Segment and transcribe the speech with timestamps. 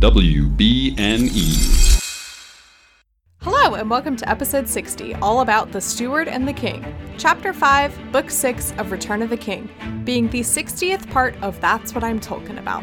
[0.00, 1.36] WBNE.
[3.42, 6.96] Hello, and welcome to episode 60, all about the Steward and the King.
[7.18, 9.68] Chapter 5, Book 6 of Return of the King,
[10.04, 12.82] being the 60th part of That's What I'm Talking About.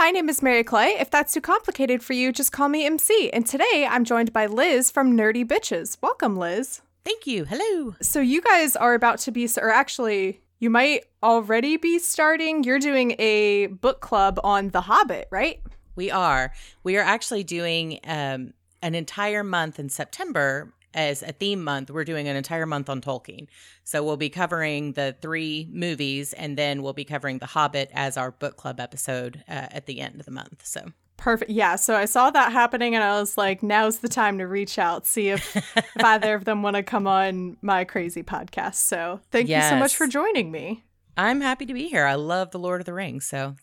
[0.00, 0.96] My name is Mary Clay.
[0.98, 3.28] If that's too complicated for you, just call me MC.
[3.34, 5.98] And today I'm joined by Liz from Nerdy Bitches.
[6.00, 6.80] Welcome, Liz.
[7.04, 7.44] Thank you.
[7.44, 7.94] Hello.
[8.00, 12.64] So you guys are about to be, or actually, you might already be starting.
[12.64, 15.60] You're doing a book club on The Hobbit, right?
[15.96, 16.54] We are.
[16.82, 21.90] We are actually doing um, an entire month in September as a theme month.
[21.90, 23.46] We're doing an entire month on Tolkien.
[23.84, 28.16] So we'll be covering the three movies, and then we'll be covering The Hobbit as
[28.16, 30.66] our book club episode uh, at the end of the month.
[30.66, 31.50] So Perfect.
[31.50, 31.76] Yeah.
[31.76, 35.06] So I saw that happening and I was like, now's the time to reach out,
[35.06, 38.76] see if, if either of them want to come on my crazy podcast.
[38.76, 40.82] So thank you so much for joining me.
[41.18, 42.06] I'm happy to be here.
[42.06, 43.54] I love The Lord of the Rings, so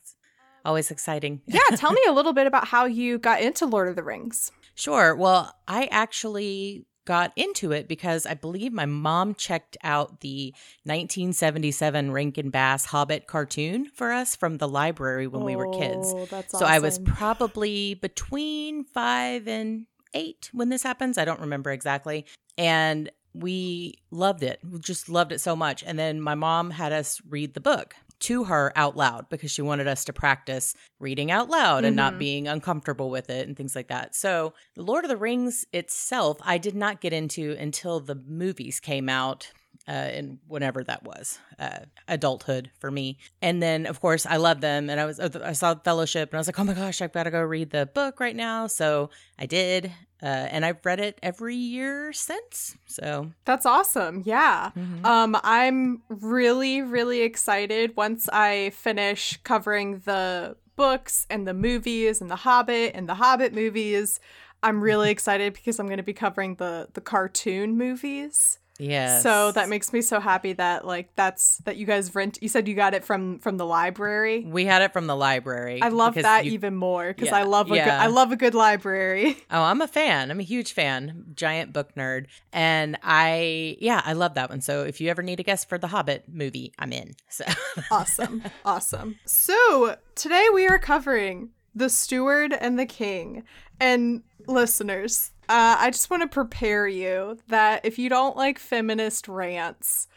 [0.64, 1.42] always exciting.
[1.48, 1.62] Yeah.
[1.76, 4.52] tell me a little bit about how you got into Lord of the Rings.
[4.76, 5.16] Sure.
[5.16, 12.12] Well, I actually got into it because I believe my mom checked out the 1977
[12.12, 16.14] Rankin Bass Hobbit cartoon for us from the library when we were kids.
[16.14, 21.18] Oh, So I was probably between five and eight when this happens.
[21.18, 22.26] I don't remember exactly.
[22.58, 24.60] And we loved it.
[24.70, 25.84] We just loved it so much.
[25.86, 29.62] And then my mom had us read the book to her out loud because she
[29.62, 32.20] wanted us to practice reading out loud and not Mhm.
[32.20, 34.16] being uncomfortable with it and things like that.
[34.16, 38.80] So, The Lord of the Rings itself, I did not get into until the movies
[38.80, 39.52] came out
[39.88, 43.18] uh, and whenever that was, uh, adulthood for me.
[43.42, 46.40] And then, of course, I love them, and I was I saw Fellowship, and I
[46.40, 48.68] was like, oh my gosh, I've got to go read the book right now.
[48.68, 52.78] So I did, uh, and I've read it every year since.
[52.86, 54.24] So That's awesome.
[54.26, 54.72] Yeah.
[54.76, 55.06] mhm.
[55.06, 62.30] Um, I'm really, really excited once I finish covering the books and the movies and
[62.32, 64.20] the Hobbit and the Hobbit movies.
[64.64, 68.60] I'm really excited because I'm going to be covering the the cartoon movies.
[68.80, 69.24] Yes.
[69.24, 72.38] So that makes me so happy that like that's that you guys rent.
[72.42, 74.44] You said you got it from from the library.
[74.46, 75.82] we had it from the library.
[75.82, 77.80] I love that you- even more because Yeah, I love a good.
[77.80, 79.38] I love a good library.
[79.50, 80.30] Oh, I'm a fan.
[80.32, 81.26] I'm a huge fan.
[81.34, 82.26] Giant book nerd.
[82.52, 84.62] And I yeah, I love that one.
[84.62, 87.16] So if you ever need a guest for the Hobbit movie, I'm in.
[87.30, 87.46] So
[87.92, 88.44] awesome.
[88.66, 89.18] Awesome.
[89.26, 93.44] So today we are covering The Steward and the King.
[93.80, 99.28] And listeners, uh, I just want to prepare you that if you don't like feminist
[99.28, 100.08] rants,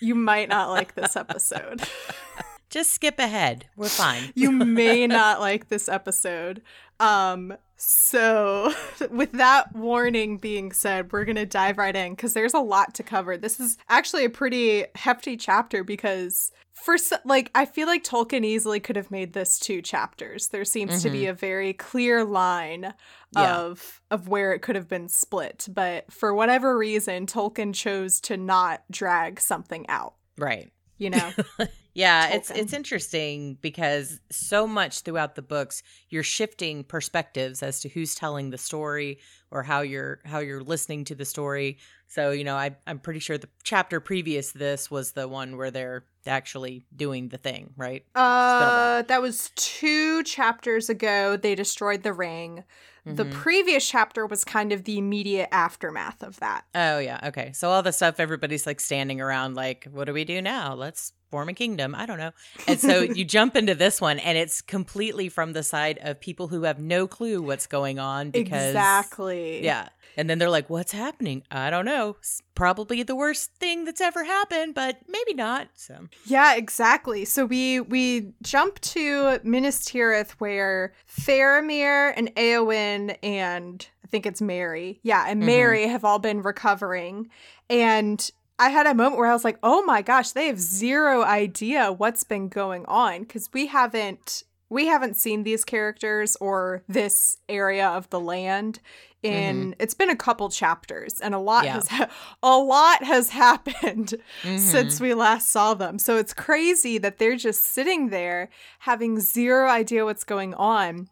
[0.00, 1.82] you might not like this episode.
[2.70, 3.66] just skip ahead.
[3.76, 4.24] We're fine.
[4.34, 6.62] you may not like this episode.
[7.00, 8.74] Um, so
[9.10, 13.02] with that warning being said, we're gonna dive right in because there's a lot to
[13.02, 13.36] cover.
[13.36, 16.50] This is actually a pretty hefty chapter because
[16.84, 20.48] for like I feel like Tolkien easily could have made this two chapters.
[20.48, 21.30] There seems to be mm-hmm.
[21.30, 22.94] a very clear line
[23.36, 23.56] Yeah.
[23.58, 28.36] of of where it could have been split, but for whatever reason, Tolkien chose to
[28.36, 30.14] not drag something out.
[30.36, 30.70] Right.
[30.96, 31.30] You know,
[31.98, 37.88] Yeah, it's it's interesting because so much throughout the books you're shifting perspectives as to
[37.88, 39.18] who's telling the story
[39.50, 41.78] or how you're how you're listening to the story.
[42.06, 45.56] So, you know, I I'm pretty sure the chapter previous to this was the one
[45.56, 48.04] where they're actually doing the thing, right?
[48.14, 51.36] Uh, that was two chapters ago.
[51.36, 52.64] They destroyed the ring.
[53.06, 53.30] The Mhm.
[53.32, 56.64] previous chapter was kind of the immediate aftermath of that.
[56.74, 57.52] Oh yeah, okay.
[57.54, 60.74] So all the stuff everybody's like standing around like, what do we do now?
[60.74, 61.94] Let's form a kingdom.
[61.94, 62.32] I don't know.
[62.66, 66.48] And so you jump into this one and it's completely from the side of people
[66.48, 69.64] who have no clue what's going on because exactly.
[69.64, 69.88] Yeah.
[70.16, 71.44] And then they're like, what's happening?
[71.50, 72.16] I don't know.
[72.20, 75.68] S- Probably the worst thing that's ever happened, but maybe not.
[75.74, 77.24] So, Yeah, exactly.
[77.24, 84.40] So we we jump to Minas Tirith where Faramir and Eowyn and I think it's
[84.42, 84.98] Merry.
[85.04, 85.46] Yeah, and Mhm.
[85.46, 87.28] Merry have all been recovering.
[87.70, 91.22] And I had a moment where I was like, "Oh my gosh, they have zero
[91.22, 97.38] idea what's been going on cuz we haven't we haven't seen these characters or this
[97.48, 98.80] area of the land
[99.22, 101.72] in it's been a couple chapters and a lot Yeah.
[101.74, 102.08] has ha-
[102.42, 104.58] a lot has happened Mhm.
[104.58, 105.98] since we last saw them.
[105.98, 108.48] So it's crazy that they're just sitting there
[108.80, 111.08] having zero idea what's going on.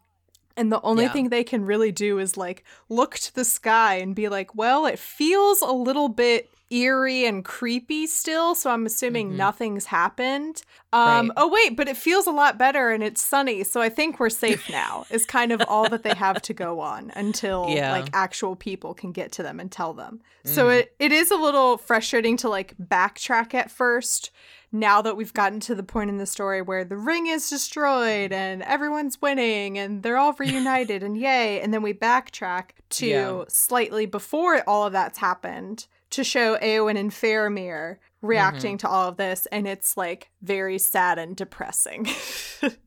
[0.55, 1.13] And the only Yeah.
[1.13, 4.85] thing they can really do is like look to the sky and be like, well,
[4.85, 9.35] it feels a little bit eerie and creepy still, so I'm assuming Mhm.
[9.35, 10.61] nothing's happened.
[10.93, 11.31] Um Right.
[11.37, 14.29] oh wait, but it feels a lot better and it's sunny, so I think we're
[14.29, 15.05] safe now.
[15.09, 17.91] is kind of all that they have to go on until Yeah.
[17.91, 20.21] like actual people can get to them and tell them.
[20.43, 20.79] So Mhm.
[20.79, 24.31] it, it is a little frustrating to like backtrack at first
[24.71, 28.33] now that we've gotten to the point in the story where the ring is destroyed
[28.33, 33.43] and everyone's winning and they're all reunited and yay and then we backtrack to Yeah.
[33.47, 35.87] slightly before all of that's happened
[36.17, 41.17] to show Eowyn and Faramir reacting to all of this and it's like very sad
[41.17, 42.07] and depressing.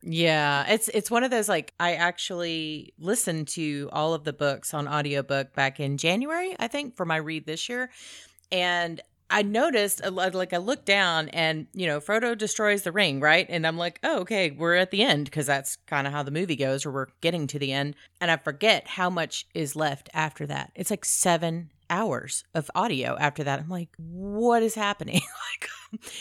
[0.03, 4.75] Yeah, it's it's one of those like I actually listened to all of the books
[4.75, 7.88] on audiobook back in January, I think, for my read this year.
[8.50, 9.00] And
[9.31, 13.47] I noticed uh, like I looked down and you know Frodo destroys the ring, right?
[13.49, 16.32] And I'm like, "Oh, okay, we're at the end because that's kind of how the
[16.32, 20.11] movie goes or we're getting to the end." And I forget how much is left
[20.12, 20.73] after that.
[20.75, 23.60] It's like 7 hours of audio after that.
[23.60, 25.20] I'm like, "What is happening?"
[25.60, 25.69] like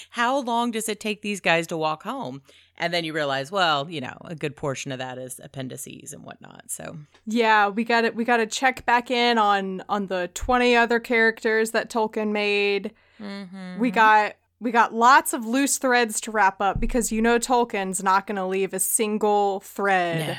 [0.10, 2.42] how long does it take these guys to walk home?
[2.78, 6.24] And then you realize, well, you know, a good portion of that is appendices and
[6.24, 6.64] whatnot.
[6.68, 8.16] So, Yeah, we got it.
[8.16, 12.94] we got to check back in on on the 20 other characters that Tolkien made.
[13.20, 13.80] Mm-hmm.
[13.80, 18.02] We got we got lots of loose threads to wrap up because you know Tolkien's
[18.02, 20.38] not going to leave a single thread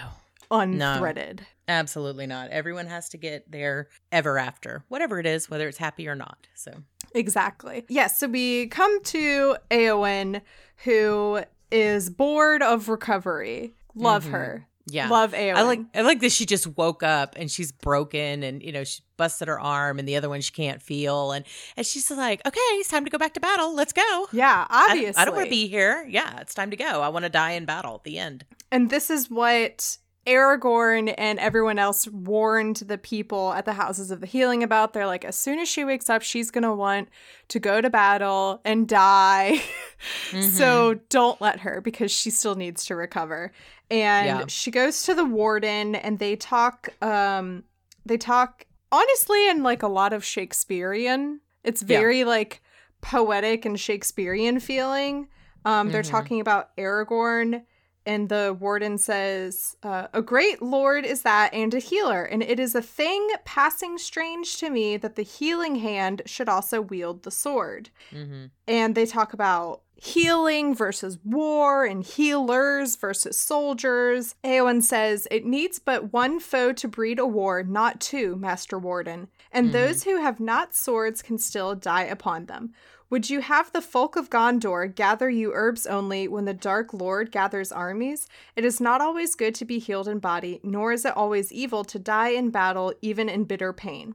[0.51, 1.41] no, unthreaded.
[1.71, 2.51] Absolutely not.
[2.51, 6.47] Everyone has to get their ever after, whatever it is, whether it's happy or not.
[6.55, 6.73] So,
[7.15, 7.85] Exactly.
[7.89, 10.43] Yes, so we come to Eowyn
[10.85, 13.75] who is bored of recovery.
[13.95, 14.31] Love Mhm.
[14.31, 14.67] her.
[14.87, 15.09] yeah.
[15.09, 15.55] Love Eowyn.
[15.57, 18.83] I like I like that she just woke up and she's broken and you know
[18.83, 21.45] she busted her arm and the other one she can't feel and
[21.77, 24.89] and she's like okay it's time to go back to battle let's go Yeah, I-
[24.91, 25.21] obviously.
[25.21, 27.53] I, don't want to be here yeah it's time to go I want to die
[27.53, 32.99] in battle at the end And this is what Aragorn and everyone else warned the
[32.99, 34.93] people at the Houses of the Healing about.
[34.93, 37.09] They're like, as soon as she wakes up, she's going to want
[37.49, 39.63] to go to battle and die.
[40.41, 43.53] so don't let her because she still needs to recover.
[43.91, 44.45] And Yeah.
[44.49, 47.65] she goes to the warden and they talk, um,
[48.05, 51.41] they talk honestly in like a lot of Shakespearean.
[51.65, 51.99] It's Yeah.
[51.99, 52.63] very like
[53.01, 55.29] poetic and Shakespearean feeling.
[55.65, 56.11] Um, they're Mhm.
[56.11, 57.65] talking about Aragorn,
[58.11, 62.59] and the warden says, uh, A great lord is that and a healer, and it
[62.59, 67.31] is a thing passing strange to me that the healing hand should also wield the
[67.31, 67.91] sword.
[68.11, 74.35] hmm And they talk about healing versus war and healers versus soldiers.
[74.43, 79.29] Eowyn says, It needs but one foe to breed a war, not two, Master Warden.
[79.53, 79.73] And Mhm.
[79.73, 82.73] those who have not swords can still die upon them.
[83.11, 87.33] Would you have the folk of Gondor gather you herbs only when the Dark Lord
[87.33, 88.29] gathers armies?
[88.55, 91.83] It is not always good to be healed in body, nor is it always evil
[91.85, 94.15] to die in battle, even in bitter pain.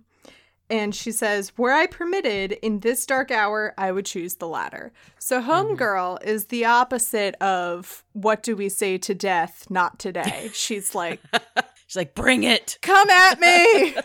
[0.70, 4.94] And she says, Were I permitted in this dark hour, I would choose the latter.
[5.20, 5.52] So, mm-hmm.
[5.52, 10.50] Homegirl is the opposite of what do we say to death, not today.
[10.54, 11.20] She's like,
[11.86, 13.96] she's like bring it Come at me.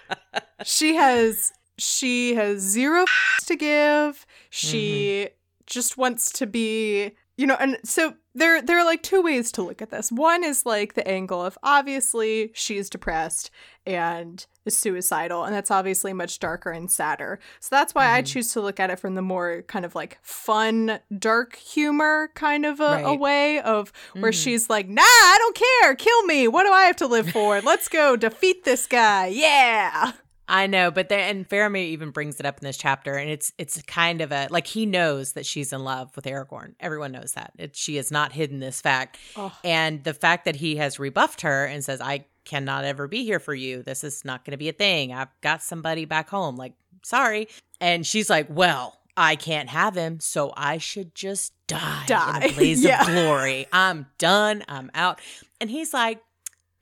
[0.64, 3.04] she has she has zero
[3.46, 4.26] to give.
[4.50, 5.28] She
[5.66, 9.62] just wants to be, you know, and so there there are like two ways to
[9.62, 10.12] look at this.
[10.12, 13.50] One is like the angle of obviously she's depressed
[13.86, 17.40] and is suicidal, and that's obviously much darker and sadder.
[17.60, 18.26] So that's why I Mhm.
[18.26, 22.66] choose to look at it from the more kind of like fun, dark humor kind
[22.66, 24.42] of a, a way of where Mhm.
[24.42, 26.46] she's like, nah, I don't care, kill me.
[26.46, 27.60] What do I have to live for?
[27.62, 29.26] Let's go defeat this guy.
[29.28, 30.12] Yeah.
[30.52, 33.52] I know, but then and Faramir even brings it up in this chapter, and it's
[33.56, 36.74] it's kind of a like he knows that she's in love with Aragorn.
[36.80, 37.52] Everyone knows that.
[37.56, 39.52] It, she has not hidden this fact, Ugh.
[39.64, 43.38] and the fact that he has rebuffed her and says, "I cannot ever be here
[43.38, 43.82] for you.
[43.84, 45.12] This is not going to be a thing.
[45.12, 46.56] I've got somebody back home.
[46.56, 47.46] Like, sorry."
[47.80, 52.36] And she's like, "Well." I can't have him, so I should just die, Die.
[52.38, 53.02] in a blaze Yeah.
[53.02, 53.66] of glory.
[53.70, 54.62] I'm done.
[54.66, 55.20] I'm out.
[55.60, 56.22] And he's like,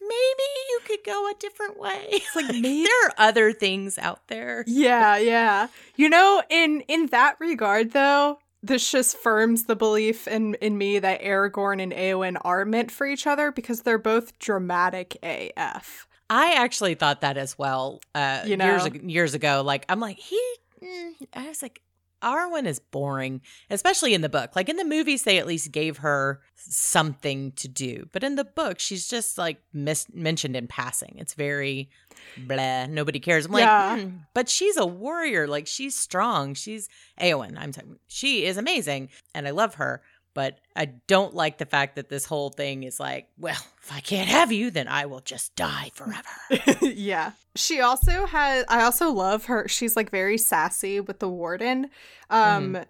[0.09, 2.07] maybe you could go a different way.
[2.11, 4.65] It's like, maybe- there are other things out there.
[4.67, 5.69] Yeah, yeah.
[5.97, 10.99] You know, in in that regard though, this just firms the belief in in me
[10.99, 16.07] that Aragorn and Eowyn are meant for each other because they're both dramatic AF.
[16.31, 18.01] I actually thought that as well.
[18.15, 18.87] Uh, You years know?
[18.87, 20.41] ag- years ago, like I'm like he.
[20.83, 21.81] mm, I was like.
[22.23, 24.57] Arwen is boring, especially in the book.
[24.57, 28.45] Like in the movies, they at least gave her something to do, but in the
[28.45, 31.15] book, she's just like mis- mentioned in passing.
[31.19, 31.91] It's very
[32.37, 32.87] blah.
[32.87, 33.47] Nobody cares.
[33.47, 33.93] I'm Yeah.
[33.95, 35.47] like, hmm, but she's a warrior.
[35.47, 36.55] Like she's strong.
[36.55, 36.89] She's
[37.21, 37.57] Eowyn.
[37.59, 37.99] I'm talking.
[38.09, 40.03] She is amazing, and I love her.
[40.39, 43.99] But I don't like the fact that this whole thing is like, well, if I
[43.99, 46.79] can't have you, then I will just die forever.
[46.81, 47.33] yeah.
[47.57, 49.67] She also has I also love her.
[49.67, 51.91] She's like very sassy with the warden.
[52.31, 52.83] Um mm-hmm.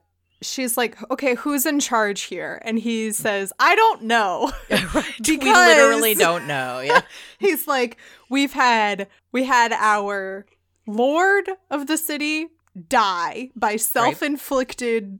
[0.42, 5.38] she's like, "Okay, who's in charge here?" And he says, "I don't know." because we
[5.38, 6.80] literally don't know.
[6.80, 7.00] Yeah.
[7.38, 7.96] he's like,
[8.28, 10.44] "We've had we had our
[10.86, 12.48] lord of the city
[12.90, 15.18] die by self-inflicted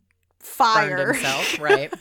[0.49, 1.93] fire himself right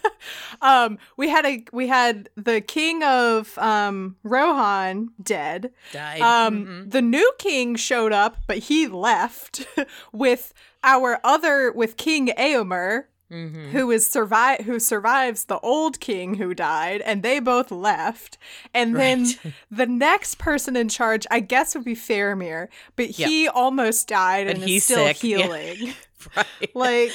[0.62, 6.90] um we had a we had the king of um rohan dead died um mm-hmm.
[6.90, 9.66] the new king showed up but he left
[10.12, 13.72] with our other with king Eomer Mm-hmm.
[13.72, 18.38] who is survive who survives the old king who died and they both left
[18.74, 19.36] and right.
[19.42, 24.48] then the next person in charge i guess would be Faramir but he almost died
[24.48, 25.18] and, and he's still sick.
[25.18, 25.94] healing yeah.
[26.36, 27.12] right like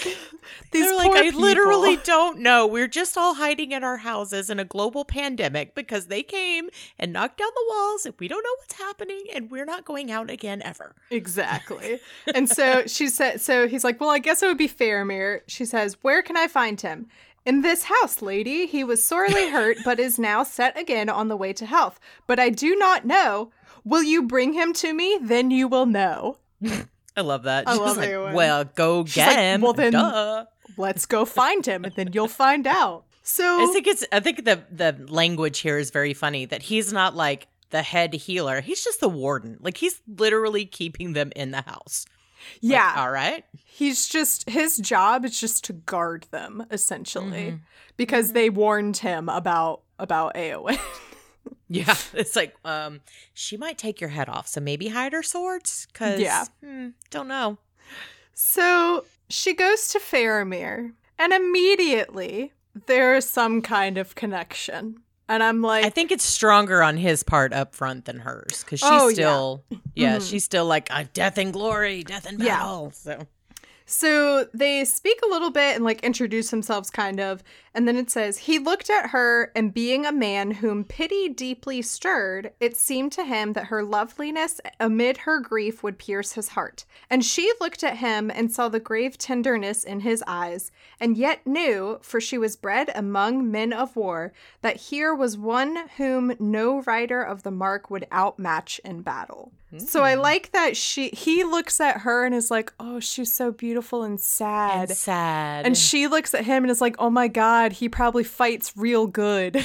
[0.71, 1.41] these They're like, I people.
[1.41, 2.67] literally don't know.
[2.67, 7.13] We're just all hiding in our houses in a global pandemic because they came and
[7.13, 10.31] knocked down the walls and we don't know what's happening and we're not going out
[10.31, 10.95] again ever.
[11.11, 12.01] Exactly.
[12.35, 15.41] and so she said, so he's like, well, I guess it would be fair, Faramir.
[15.47, 17.07] She says, where can I find him?
[17.45, 21.37] In this house, lady, he was sorely hurt, but is now set again on the
[21.37, 21.99] way to health.
[22.27, 23.51] But I do not know.
[23.85, 25.19] Will you bring him to me?
[25.21, 26.39] Then you will know.
[27.17, 27.69] I love that.
[27.69, 28.35] I She's love like.
[28.35, 29.61] Well, go She's get like, him.
[29.61, 30.47] Well, then Duh.
[30.77, 33.05] let's go find him, and then you'll find out.
[33.23, 34.05] So I think it's.
[34.13, 36.47] I think the the language here is very funny.
[36.47, 38.61] That he's not like the head healer.
[38.61, 39.59] He's just the warden.
[39.61, 42.07] Like he's literally keeping them in the house.
[42.61, 42.87] Yeah.
[42.87, 43.45] Like, all right.
[43.65, 47.57] He's just his job is just to guard them essentially mm-hmm.
[47.97, 48.35] because mm-hmm.
[48.35, 50.79] they warned him about about Eowyn.
[51.69, 53.01] Yeah, it's like um,
[53.35, 55.87] she might take your head off, so maybe hide her swords.
[55.95, 57.59] Cause yeah, hmm, don't know.
[58.35, 62.53] So she goes to Faramir, and immediately
[62.87, 64.99] there is some kind of connection.
[65.29, 68.81] And I'm like, I think it's stronger on his part up front than hers because
[68.81, 70.25] she's oh, still, yeah, yeah mm-hmm.
[70.25, 72.93] she's still like uh, death and glory, death and battle.
[73.07, 73.17] Yeah.
[73.19, 73.27] So
[73.87, 77.43] so they speak a little bit and like introduce themselves kind of.
[77.75, 81.81] And then it says, He looked at her, and being a man whom pity deeply
[81.81, 86.85] stirred, it seemed to him that her loveliness amid her grief would pierce his heart.
[87.09, 91.47] And she looked at him and saw the grave tenderness in his eyes, and yet
[91.47, 96.83] knew, for she was bred among men of war, that here was one whom no
[96.83, 99.53] rider of the mark would outmatch in battle.
[99.79, 100.21] So I hmm.
[100.21, 104.21] like that she he looks at her and is like, "Oh, she's so beautiful and
[104.21, 105.67] sad." And sad.
[105.67, 109.07] And she looks at him and is like, "Oh my god, he probably fights real
[109.07, 109.65] good."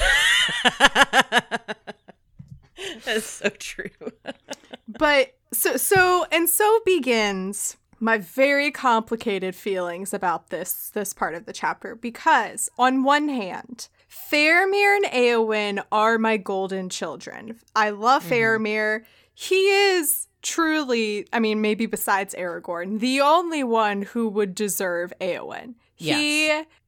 [3.04, 3.90] That's so true.
[4.86, 11.46] but so so and so begins my very complicated feelings about this this part of
[11.46, 17.58] the chapter because on one hand, Faramir and Eowyn are my golden children.
[17.74, 18.32] I love mm-hmm.
[18.32, 19.04] Faramir
[19.40, 25.74] he is truly, I mean, maybe besides Aragorn, the only one who would deserve Eowyn.
[25.98, 26.18] Yes.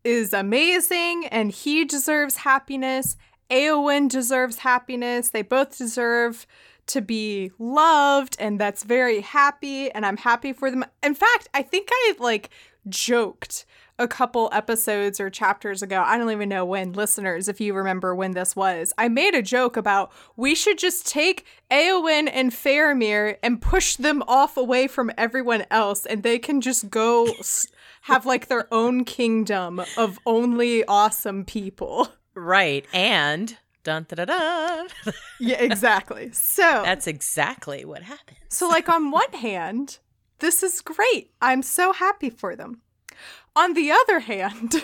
[0.05, 3.17] He is amazing and he deserves happiness.
[3.51, 5.31] Eowyn deserves happiness.
[5.31, 6.47] They both deserve
[6.87, 10.85] to be loved and that's very happy and I'm happy for them.
[11.03, 12.51] In fact, I think I like
[12.89, 13.67] joked
[14.01, 18.15] a couple episodes or chapters ago, I don't even know when, listeners, if you remember
[18.15, 23.37] when this was, I made a joke about we should just take Eowyn and Faramir
[23.43, 27.29] and push them off away from everyone else and they can just go
[28.03, 32.09] have like their own kingdom of only awesome people.
[32.35, 32.87] Right.
[32.93, 35.13] And dun da da da.
[35.39, 36.31] yeah, exactly.
[36.33, 38.39] So that's exactly what happens.
[38.49, 39.99] so, like, on one hand,
[40.39, 41.33] this is great.
[41.41, 42.81] I'm so happy for them.
[43.57, 44.77] On the other hand,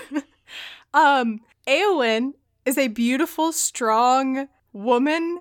[0.94, 2.32] um, Eowyn
[2.64, 5.38] is a beautiful, strong woman.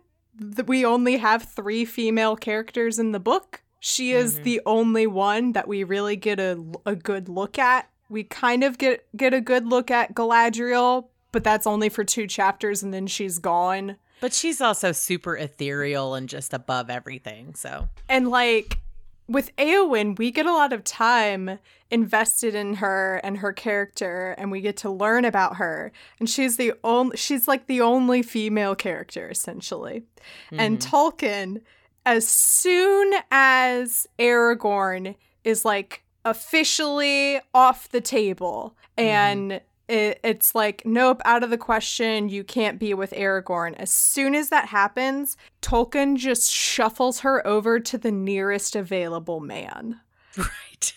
[0.65, 3.63] We only have three female characters in the book.
[3.79, 4.43] She is mm-hmm.
[4.43, 7.89] the only one that we really get a, a good look at.
[8.09, 12.27] We kind of get get a good look at Galadriel, but that's only for two
[12.27, 13.97] chapters and then she's gone.
[14.21, 17.89] But she's also super ethereal and just above everything, so.
[18.07, 18.79] And like
[19.27, 24.51] with Eowyn, we get a lot of time invested in her and her character, and
[24.51, 25.91] we get to learn about her.
[26.19, 30.03] And she's the only, she's like the only female character essentially.
[30.47, 30.59] Mm-hmm.
[30.59, 31.61] And Tolkien,
[32.05, 40.81] as soon as Aragorn is like officially off the table and mm-hmm it, it's like,
[40.85, 42.29] nope, out of the question.
[42.29, 43.75] You can't be with Aragorn.
[43.75, 50.01] As soon as that happens, Tolkien just shuffles her over to the nearest available man.
[50.37, 50.93] Right.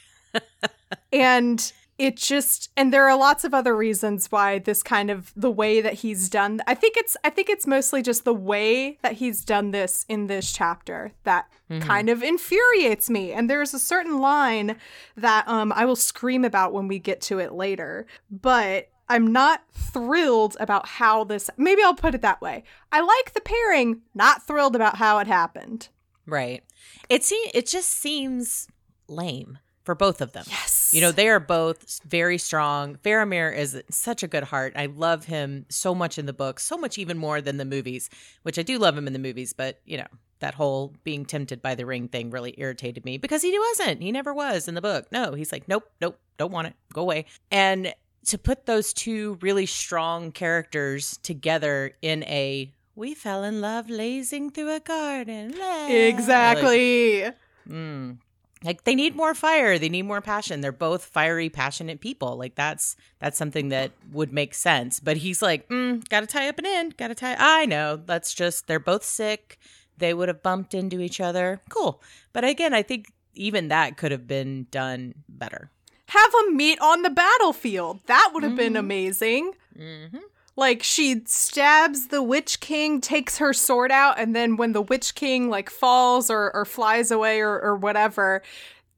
[1.13, 5.51] and it just and there are lots of other reasons why this kind of the
[5.51, 9.15] way that he's done I think it's I think it's mostly just the way that
[9.15, 11.87] he's done this in this chapter that mm-hmm.
[11.87, 13.33] kind of infuriates me.
[13.33, 14.77] And there's a certain line
[15.17, 18.07] that um I will scream about when we get to it later.
[18.31, 22.63] But I'm not thrilled about how this maybe I'll put it that way.
[22.93, 25.89] I like the pairing, not thrilled about how it happened.
[26.27, 26.63] Right.
[27.09, 28.69] It se- it just seems
[29.09, 30.45] lame for both of them.
[30.51, 30.93] Yes.
[30.93, 32.97] You know, they are both very strong.
[32.97, 34.75] Faramir is such a good heart.
[34.77, 38.11] I love him so much in the book, so much even more than the movies,
[38.43, 40.09] which I do love him in the movies, but, you know,
[40.41, 44.03] that whole being tempted by the ring thing really irritated me because he wasn't.
[44.03, 45.11] He never was in the book.
[45.11, 46.75] No, he's like, nope, nope, don't want it.
[46.93, 47.25] Go away.
[47.51, 47.95] And
[48.27, 54.51] to put those two really strong characters together in a we fell in love lazing
[54.51, 55.55] through a garden.
[55.89, 57.23] Exactly.
[57.25, 58.19] Like, mm,
[58.65, 59.79] like they need more fire.
[59.79, 60.61] They need more passion.
[60.61, 62.37] They're both fiery passionate people.
[62.37, 65.01] Like that's that's something that would make sense.
[65.01, 66.97] But he's like mm, gotta tie up an end.
[66.97, 67.97] Gotta tie i know.
[67.97, 69.59] That's just they're both sick.
[69.97, 71.61] They would have bumped into each other.
[71.69, 72.03] Cool.
[72.33, 75.71] But again i think even that could have been done better.
[76.07, 78.01] Have them meet on the battlefield.
[78.07, 78.57] That would have mm-hmm.
[78.57, 79.53] been amazing.
[79.79, 80.19] Mm-hmm.
[80.59, 85.15] Like she stabs the Witch King, takes her sword out, and then when the Witch
[85.15, 88.43] King like falls or, or flies away or, or whatever,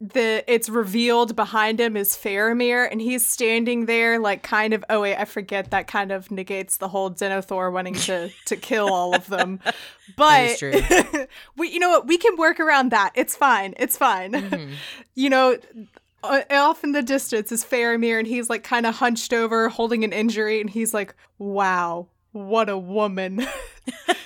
[0.01, 5.03] the it's revealed behind him is Faramir, and he's standing there like kind of oh
[5.03, 9.15] wait, I forget that kind of negates the whole Denethor wanting to to kill all
[9.15, 9.61] of them.
[10.17, 10.61] But
[11.57, 13.13] we you know what, we can work around that.
[13.15, 13.75] It's fine.
[13.77, 14.33] It's fine.
[14.33, 14.73] Mm-hmm.
[15.15, 15.57] you know,
[16.23, 20.13] off in the distance is Faramir, and he's like kind of hunched over, holding an
[20.13, 23.47] injury, and he's like, "Wow, what a woman!"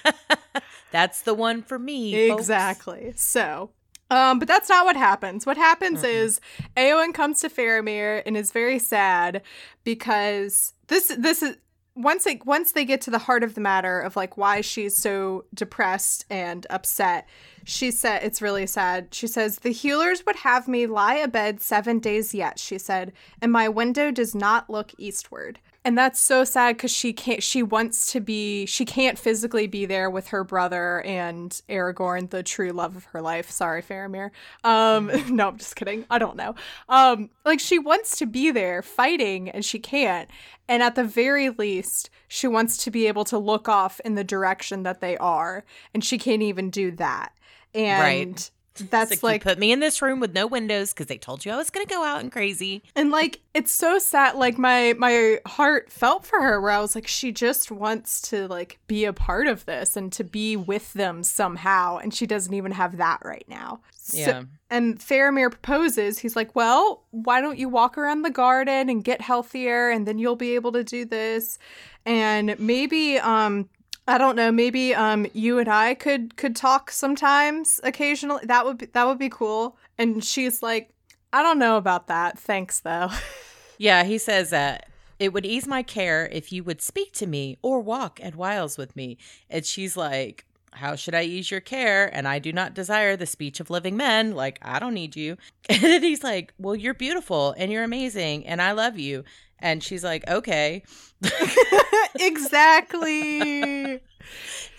[0.93, 2.31] that's the one for me.
[2.31, 3.07] Exactly.
[3.07, 3.23] Folks.
[3.23, 3.71] So,
[4.11, 5.47] um, but that's not what happens.
[5.47, 6.07] What happens mm-hmm.
[6.07, 6.41] is
[6.77, 9.43] Eowyn comes to Faramir and is very sad
[9.83, 11.57] because this this is
[11.97, 14.97] once they once they get to the heart of the matter of like why she's
[14.97, 17.27] so depressed and upset
[17.67, 19.15] she said it's really sad.
[19.15, 23.53] She says the healers would have me lie abed seven days yet she said and
[23.53, 28.11] my window does not look eastward and that's so sad because she can't she wants
[28.13, 32.97] to be she can't physically be there with her brother and aragorn the true love
[32.97, 33.51] of her life.
[33.51, 34.31] Sorry faramir.
[34.65, 36.07] Um no i'm just kidding.
[36.11, 36.55] I don't know.
[36.89, 40.31] Um like she wants to be there fighting and she can't.
[40.69, 44.25] And at the very least she wants to be able to look off in the
[44.25, 45.65] direction that they are.
[45.93, 47.33] And she can't even do that.
[47.75, 48.51] And right.
[48.91, 51.53] That's like, like put me in this room with no windows because they told you
[51.53, 52.83] I was gonna go out and crazy.
[52.97, 54.35] And like it's so sad.
[54.35, 58.49] Like my my heart felt for her where I was like, she just wants to
[58.49, 62.53] like be a part of this and to be with them somehow, and she doesn't
[62.53, 63.81] even have that right now.
[63.93, 64.43] So, yeah.
[64.71, 66.19] And Faramir proposes.
[66.19, 70.19] He's like, "Well, why don't you walk around the garden and get healthier, and then
[70.19, 71.59] you'll be able to do this."
[72.05, 73.69] And maybe um
[74.07, 74.53] I don't know.
[74.53, 78.45] Maybe um you and I could could talk sometimes occasionally.
[78.45, 79.77] That would be that would be cool.
[79.99, 80.91] And she's like,
[81.33, 82.39] I don't know about that.
[82.39, 83.11] Thanks though.
[83.79, 84.89] yeah, he says that
[85.19, 88.77] it would ease my care if you would speak to me or walk at whiles
[88.77, 89.17] with me.
[89.49, 92.15] And she's like, how should I ease your care?
[92.15, 94.33] And I do not desire the speech of living men.
[94.33, 95.37] Like, I don't need you.
[95.71, 99.25] And then he's like, Well, you're beautiful and you're amazing and I love you.
[99.59, 100.83] And she's like, okay.
[102.17, 104.01] exactly.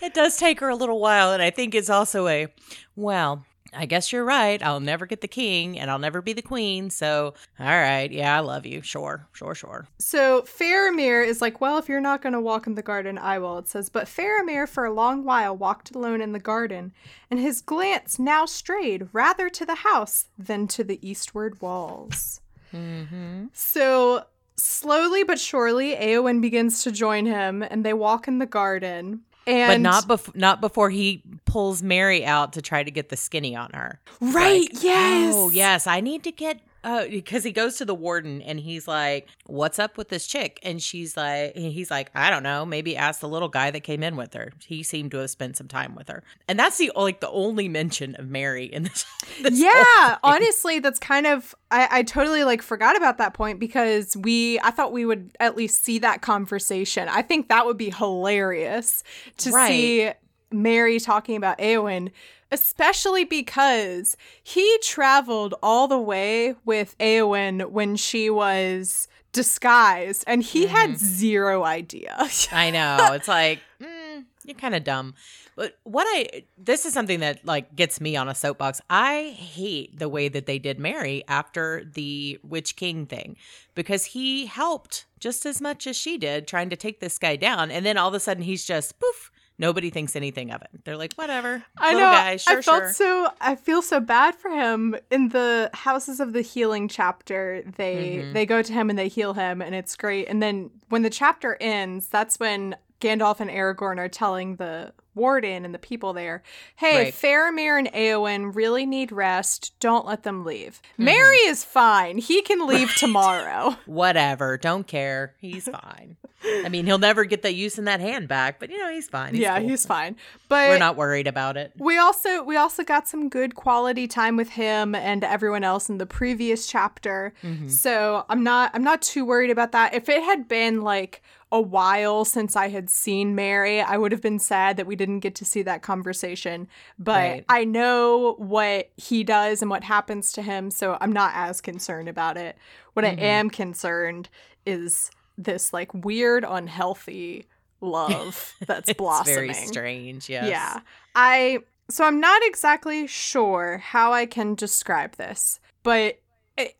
[0.02, 1.32] it does take her a little while.
[1.32, 2.48] And I think it's also a,
[2.94, 3.44] well,
[3.76, 4.62] I guess you're right.
[4.62, 6.90] I'll never get the king and I'll never be the queen.
[6.90, 8.10] So, all right.
[8.10, 8.82] Yeah, I love you.
[8.82, 9.86] Sure, sure, sure.
[9.98, 13.38] So, Faramir is like, Well, if you're not going to walk in the garden, I
[13.38, 13.58] will.
[13.58, 16.92] It says, But Faramir for a long while walked alone in the garden,
[17.30, 22.40] and his glance now strayed rather to the house than to the eastward walls.
[22.72, 23.46] Mm-hmm.
[23.52, 24.24] So,
[24.56, 29.22] slowly but surely, Eowyn begins to join him, and they walk in the garden.
[29.46, 33.16] And but not bef- not before he pulls Merry out to try to get the
[33.16, 34.00] skinny on her.
[34.20, 34.62] Right?
[34.62, 35.34] Like, oh, yes.
[35.36, 35.86] Oh, yes.
[35.86, 39.80] I need to get uh, because he goes to the warden and he's like, "What's
[39.80, 42.64] up with this chick?" And she's like, "He's like, I don't know.
[42.64, 44.52] Maybe ask the little guy that came in with her.
[44.64, 47.68] He seemed to have spent some time with her." And that's the like the only
[47.68, 49.04] mention of Merry in this.
[49.42, 54.16] this yeah, honestly, that's kind of I, I totally like forgot about that point because
[54.16, 57.08] we I thought we would at least see that conversation.
[57.08, 59.02] I think that would be hilarious
[59.38, 59.68] to right.
[59.68, 60.10] see
[60.52, 62.12] Merry talking about Eowyn
[62.50, 70.64] especially because he traveled all the way with Eowyn when she was disguised and he
[70.64, 70.74] mm-hmm.
[70.74, 72.16] had zero idea.
[72.52, 73.12] I know.
[73.12, 75.14] It's like, mm, you're kind of dumb.
[75.56, 78.80] But what I this is something that like gets me on a soapbox.
[78.90, 83.36] I hate the way that they did Merry after the Witch King thing
[83.74, 87.70] because he helped just as much as she did trying to take this guy down,
[87.70, 89.30] and then all of a sudden he's just poof.
[89.58, 90.68] Nobody thinks anything of it.
[90.84, 91.62] They're like, whatever.
[91.78, 91.98] I know.
[92.00, 92.92] Guy, sure, I felt sure.
[92.92, 93.28] so.
[93.40, 97.62] I feel so bad for him in the Houses of the Healing chapter.
[97.76, 98.32] They Mhm.
[98.34, 100.28] they go to him and they heal him, and it's great.
[100.28, 105.64] And then when the chapter ends, that's when Gandalf and Aragorn are telling the warden
[105.64, 106.42] and the people there,
[106.76, 107.14] "Hey, Right.
[107.14, 109.72] Faramir and Eowyn really need rest.
[109.80, 110.80] Don't let them leave.
[110.92, 111.04] Mm-hmm.
[111.04, 112.18] Merry is fine.
[112.18, 114.56] He can leave tomorrow." Whatever.
[114.56, 115.34] Don't care.
[115.38, 116.16] He's fine.
[116.64, 119.08] I mean, he'll never get that use in that hand back, but you know, he's
[119.08, 119.32] fine.
[119.32, 119.68] He's yeah, cool.
[119.68, 120.16] he's fine.
[120.48, 121.72] But We're not worried about it.
[121.76, 125.98] We also we also got some good quality time with him and everyone else in
[125.98, 127.32] the previous chapter.
[127.42, 127.68] Mm-hmm.
[127.68, 129.94] So I'm not I'm not too worried about that.
[129.94, 131.22] If it had been like
[131.56, 135.20] a while since I had seen Merry, I would have been sad that we didn't
[135.20, 136.68] get to see that conversation.
[136.98, 137.44] But Right.
[137.48, 142.08] I know what he does and what happens to him, so I'm not as concerned
[142.08, 142.56] about it.
[142.92, 143.18] What Mhm.
[143.18, 144.28] I am concerned
[144.64, 147.46] is this like weird unhealthy
[147.80, 149.34] love that's It's blossoming.
[149.34, 150.28] very strange.
[150.28, 150.48] Yes.
[150.48, 150.80] Yeah.
[151.14, 156.18] I so I'm not exactly sure how I can describe this, but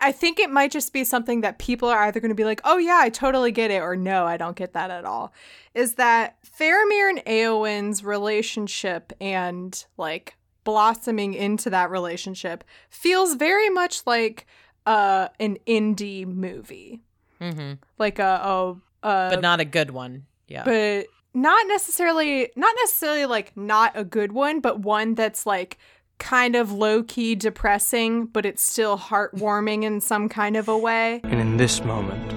[0.00, 2.60] I- think it might just be something that people are either going to be like,
[2.64, 5.32] "Oh yeah, I totally get it," or "No, I don't get that at all."
[5.74, 14.02] Is that Faramir and Eowyn's relationship and like blossoming into that relationship feels very much
[14.06, 14.46] like
[14.86, 17.02] uh an indie movie,
[17.40, 18.70] hmm like a a,
[19.02, 20.26] a But not a good one.
[20.48, 20.64] Yeah.
[20.64, 25.76] but not necessarily not necessarily like not a good one but one that's like
[26.18, 31.40] kind of low-key depressing but it's still heartwarming in some kind of a way And
[31.40, 32.32] in this moment,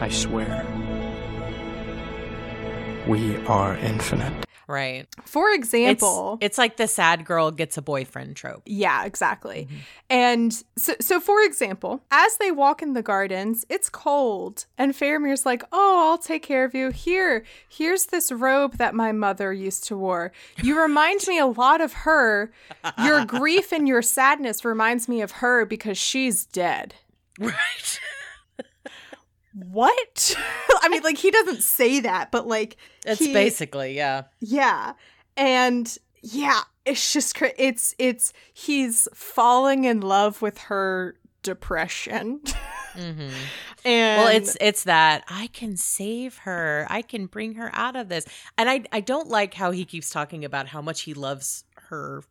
[0.00, 0.66] I swear,
[3.08, 4.46] we are infinite.
[4.68, 5.06] Right.
[5.24, 8.62] for example it's like the sad girl gets a boyfriend trope.
[8.66, 9.80] yeah exactly mm-hmm.
[10.10, 15.46] and so, so for example as they walk in the gardens it's cold and Faramir's
[15.46, 19.84] like oh I'll take care of you here here's this robe that my mother used
[19.84, 22.52] to wear you remind me a lot of her
[23.02, 26.94] your grief and your sadness reminds me of her because she's dead
[27.38, 28.00] Right.
[29.54, 30.34] what
[30.82, 34.24] i mean like he doesn't say that but like It's he- basically, yeah.
[34.40, 34.94] yeah
[35.36, 42.40] and yeah it's just it's it's he's falling in love with her depression
[42.94, 43.30] hmm
[43.84, 46.86] and Well, it's it's that I can save her.
[46.88, 48.24] I can bring her out of this.
[48.56, 52.22] And I I don't like how he keeps talking about how much he loves her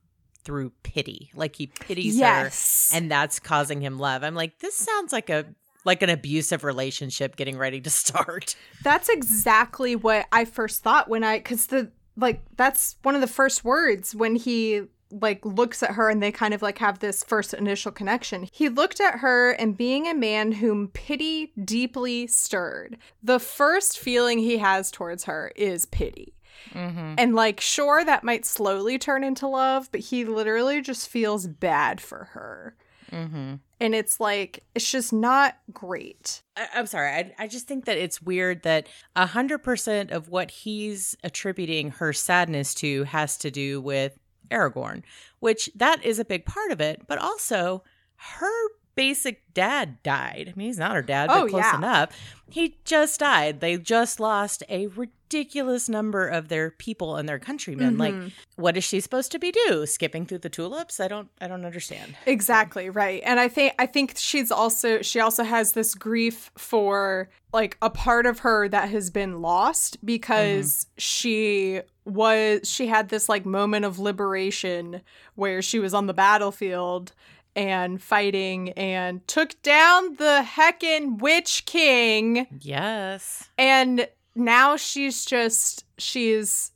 [0.45, 1.29] through pity.
[1.35, 4.23] Like he pities yes her and that's causing him love.
[4.23, 5.45] I'm like this sounds like a
[5.85, 8.55] like an abusive relationship getting ready to start.
[8.83, 13.27] that's exactly what i first thought when i because the like that's one of the
[13.27, 17.23] first words when he like looks at her and they kind of like have this
[17.23, 18.47] first initial connection.
[18.51, 22.97] He looked at her and being a man whom pity deeply stirred.
[23.21, 26.33] The first feeling he has towards her is pity.
[26.73, 27.15] Mm-hmm.
[27.17, 31.99] And like sure that might slowly turn into love, but he literally just feels bad
[31.99, 32.75] for her.
[33.11, 33.55] Mm-hmm.
[33.81, 36.43] And it's like it's just not great.
[36.55, 37.09] I, I'm sorry.
[37.09, 41.91] I, I just think that it's weird that a hundred percent of what he's attributing
[41.91, 44.17] her sadness to has to do with
[44.51, 45.01] Aragorn,
[45.39, 47.07] which that is a big part of it.
[47.07, 47.83] But also,
[48.15, 50.51] her basic dad died.
[50.53, 51.77] I mean, he's not her dad, but Oh, close yeah.
[51.77, 52.09] enough.
[52.49, 53.59] He just died.
[53.61, 57.97] They just lost a ridiculous number of their people and their countrymen.
[57.97, 58.31] Like, Mhm.
[58.57, 59.85] what is she supposed to be do?
[59.85, 60.99] Skipping through the tulips?
[60.99, 61.29] I don't.
[61.39, 62.15] I don't understand.
[62.25, 63.21] Exactly, right.
[63.25, 67.89] And I think I think she's also she also has this grief for like a
[67.89, 73.85] part of her that has been lost because she was she had this like moment
[73.85, 75.01] of liberation
[75.35, 77.13] where she was on the battlefield
[77.55, 83.49] and fighting and took down the heckin' witch king Yes.
[83.57, 86.71] and now she's just she's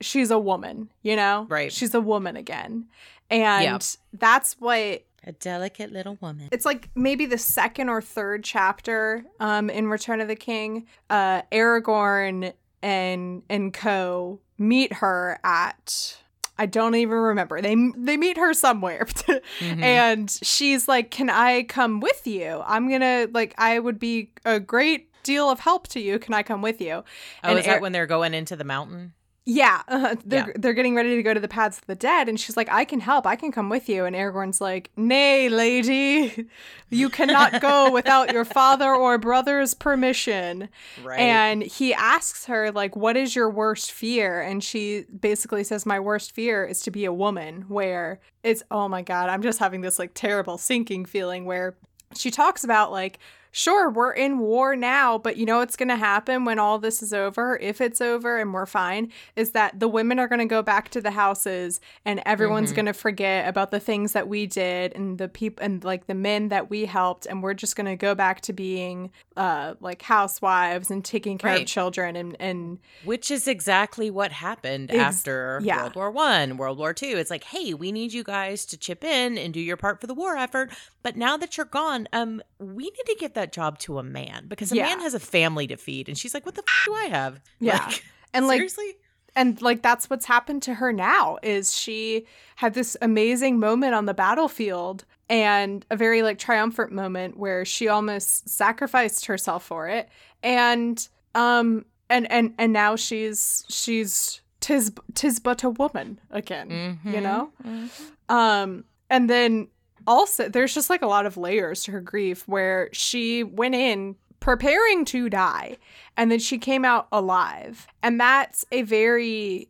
[0.00, 1.46] she's a woman, you know?
[1.48, 1.72] Right.
[1.72, 2.86] She's a woman again.
[3.30, 3.82] And Yep.
[4.20, 6.48] that's what A delicate little woman.
[6.52, 10.86] it's like maybe the second or third chapter um in Return of the King.
[11.10, 16.18] Uh Aragorn and and co meet her at
[16.58, 17.60] I don't even remember.
[17.60, 19.06] They they meet her somewhere.
[19.60, 19.82] Mhm.
[19.82, 22.62] And she's like, "Can I come with you?
[22.66, 26.18] I'm going to like I would be a great deal of help to you.
[26.18, 27.04] Can I come with you?" Oh,
[27.42, 29.12] and is that when they're going into the mountain?
[29.46, 30.52] Yeah, uh, they're Yeah.
[30.56, 32.86] they're getting ready to go to the paths of the dead, and she's like, "I
[32.86, 33.26] can help.
[33.26, 36.46] I can come with you." And Aragorn's like, "Nay, lady,
[36.90, 40.70] you cannot go without your father or brother's permission."
[41.02, 41.20] Right.
[41.20, 46.00] And he asks her like, "What is your worst fear?" And she basically says, "My
[46.00, 49.82] worst fear is to be a woman." Where it's oh my god, I'm just having
[49.82, 51.76] this like terrible sinking feeling where
[52.16, 53.18] she talks about like
[53.56, 57.00] sure we're in war now but you know what's going to happen when all this
[57.02, 60.44] is over if it's over and we're fine is that the women are going to
[60.44, 62.74] go back to the houses and everyone's Mhm.
[62.76, 66.14] going to forget about the things that we did and the people and like the
[66.14, 70.02] men that we helped and we're just going to go back to being uh like
[70.02, 71.60] housewives and taking care Right.
[71.62, 75.82] of children and and Which is exactly what happened Ex- after yeah.
[75.82, 77.14] World War One, World War Two.
[77.18, 80.06] It's like, hey, we need you guys to chip in and do your part for
[80.08, 80.70] the war effort.
[81.04, 84.46] But now that you're gone, um, we need to get that job to a man
[84.48, 84.84] because a Yeah.
[84.86, 86.08] man has a family to feed.
[86.08, 87.40] And she's like, what the f- do I have?
[87.60, 87.84] Yeah.
[87.86, 88.96] Like, and like seriously,
[89.36, 92.26] and like that's what's happened to her now is she
[92.56, 97.88] had this amazing moment on the battlefield and a very like triumphant moment where she
[97.88, 100.08] almost sacrificed herself for it
[100.42, 107.12] and um and and and now she's she's tis tis but a woman again you
[107.12, 107.22] Mhm.
[107.22, 107.90] know Mhm.
[108.28, 109.68] um and then
[110.06, 114.16] also there's just like a lot of layers to her grief where she went in
[114.40, 115.76] preparing to die
[116.16, 117.86] and then she came out alive.
[118.02, 119.68] And that's a very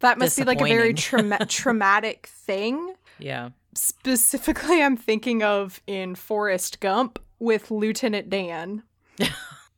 [0.00, 2.94] that must be like a very trauma- traumatic thing.
[3.18, 8.82] Yeah, specifically i'm thinking of in forrest gump with lieutenant dan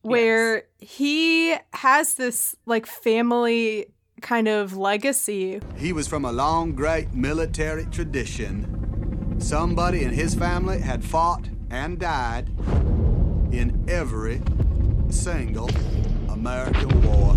[0.03, 3.87] where he has this like family
[4.23, 5.61] kind of legacy.
[5.77, 8.86] He was from a long, great military tradition.
[9.38, 12.49] Somebody in his family had fought and died
[13.53, 14.42] in every
[15.11, 15.70] single
[16.29, 17.37] American war.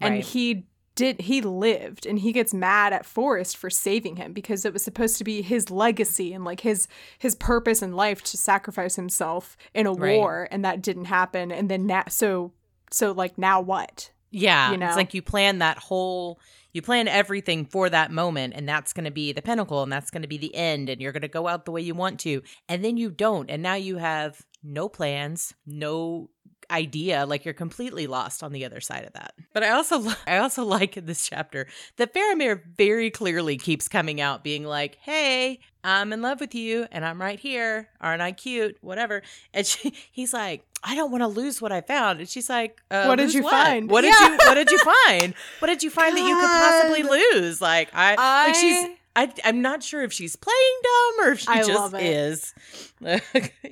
[0.00, 0.24] and Right.
[0.24, 4.72] he did he lived and he gets mad at Forrest for saving him because it
[4.72, 8.96] was supposed to be his legacy and like his his purpose in life to sacrifice
[8.96, 10.16] himself in a Right.
[10.18, 12.52] war and that didn't happen and then now so
[12.90, 14.70] so like now what yeah.
[14.70, 14.86] you know?
[14.86, 16.40] It's like you plan that whole.
[16.72, 20.10] You plan everything for that moment, and that's going to be the pinnacle, and that's
[20.10, 22.20] going to be the end, and you're going to go out the way you want
[22.20, 26.28] to, and then you don't, and now you have no plans, no
[26.70, 29.34] idea, like you're completely lost on the other side of that.
[29.52, 34.20] But I also, I also like in this chapter that Faramir very clearly keeps coming
[34.20, 37.88] out, being like, "Hey, I'm in love with you, and I'm right here.
[38.00, 38.76] Aren't I cute?
[38.80, 39.22] Whatever."
[39.54, 42.80] And she, he's like, "I don't want to lose what I found," and she's like,
[42.90, 44.28] uh, What did "Lose you find?" What did Yeah.
[44.30, 45.34] you What did you find?
[45.58, 48.84] What did you find that you could possibly lose?" Like I, like she's.
[48.84, 52.54] I- I, I'm not sure if she's playing dumb or if she I just is.
[53.04, 53.20] Either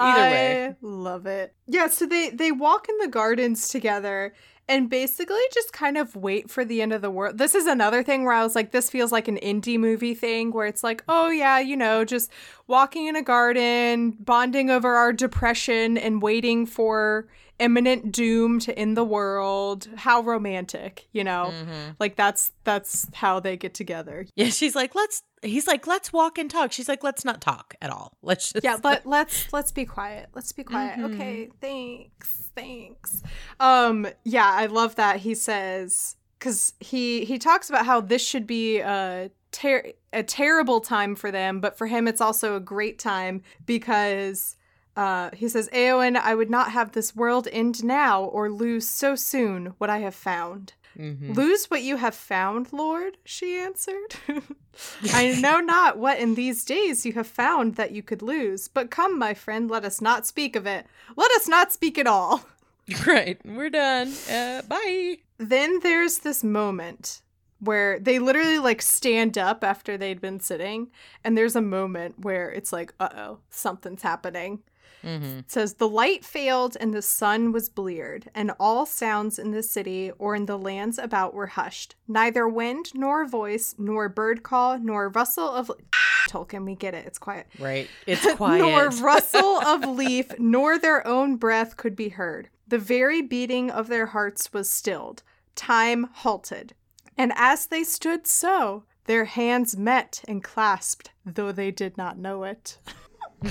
[0.01, 0.77] I way.
[0.81, 1.55] love it.
[1.69, 4.35] Yeah, so they they walk in the gardens together
[4.69, 7.39] and basically just kind of wait for the end of the world.
[7.39, 10.51] This is another thing where I was like this feels like an indie movie thing
[10.53, 12.31] where it's like, "Oh yeah, you know, just
[12.67, 18.97] walking in a garden, bonding over our depression and waiting for imminent doom to end
[18.97, 19.89] the world.
[19.97, 21.53] How romantic, you know?
[21.55, 21.93] Mm-hmm.
[21.99, 24.27] Like that's that's how they get together.
[24.37, 25.23] Yeah, she's like, let's.
[25.43, 26.73] He's like, let's walk and talk.
[26.73, 28.17] She's like, let's not talk at all.
[28.23, 28.65] Let's just.
[28.65, 31.15] yeah but let's let's be quiet let's be quiet Mhm.
[31.15, 33.23] okay thanks thanks
[33.61, 38.47] um yeah i love that he says because he he talks about how this should
[38.47, 42.99] be a ter- a terrible time for them but for him it's also a great
[42.99, 44.57] time because
[44.97, 49.15] uh, he says, Eowyn, I would not have this world end now or lose so
[49.15, 50.73] soon what I have found.
[50.99, 51.37] Mhm.
[51.37, 54.17] Lose what you have found, Lord, she answered.
[55.13, 58.91] I know not what in these days you have found that you could lose, but
[58.91, 60.87] come, my friend, let us not speak of it.
[61.15, 62.47] Let us not speak at all.
[63.05, 64.13] Right, we're done.
[64.31, 65.17] Uh, bye.
[65.39, 67.21] Then there's this moment
[67.59, 70.93] where they literally like stand up after they'd been sitting,
[71.25, 74.61] and there's a moment where it's like, uh oh, something's happening.
[75.07, 75.39] Mm-hmm.
[75.39, 79.63] It says the light failed and the sun was bleared, and all sounds in the
[79.63, 81.95] city or in the lands about were hushed.
[82.09, 85.71] Neither wind nor voice, nor bird call, nor rustle of
[86.29, 87.47] Tolkien, we get it, it's quiet.
[87.59, 88.61] Right, it's quiet.
[88.61, 92.49] nor rustle of leaf, nor their own breath could be heard.
[92.67, 95.23] The very beating of their hearts was stilled.
[95.55, 96.75] Time halted.
[97.17, 102.43] And as they stood so, their hands met and clasped, though they did not know
[102.43, 102.79] it.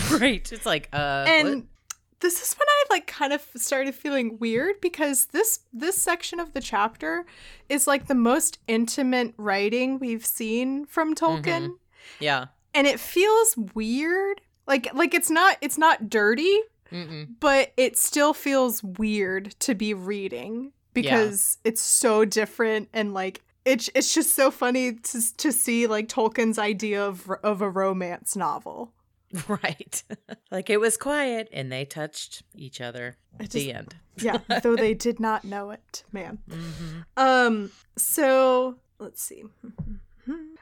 [0.20, 0.52] right.
[0.52, 1.64] It's like, uh, and what?
[2.20, 6.54] this is when I like kind of started feeling weird because this this section of
[6.54, 7.26] the chapter
[7.70, 11.74] is like the most intimate writing we've seen from Tolkien
[12.20, 12.46] yeah.
[12.74, 14.42] and it feels weird.
[14.68, 16.60] Like like it's not it's not dirty,
[16.92, 17.36] Mm-mm.
[17.40, 23.90] but it still feels weird to be reading because it's so different and like it's
[23.94, 28.92] it's just so funny to to see like Tolkien's idea of of a romance novel.
[29.48, 30.04] Right.
[30.52, 33.18] like it was quiet and they touched each other.
[33.40, 33.96] just- the end.
[34.18, 36.40] Yeah, though they did not know it, man.
[37.18, 39.44] Um, so let's see.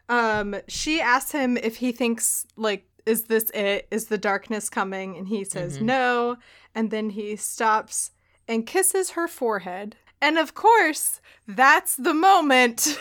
[0.09, 3.87] Um, she asks him if he thinks like is this it?
[3.91, 5.17] Is the darkness coming?
[5.17, 6.37] And he says no,
[6.73, 8.09] and then he stops
[8.47, 9.97] and kisses her forehead.
[10.19, 12.97] And of course, that's the moment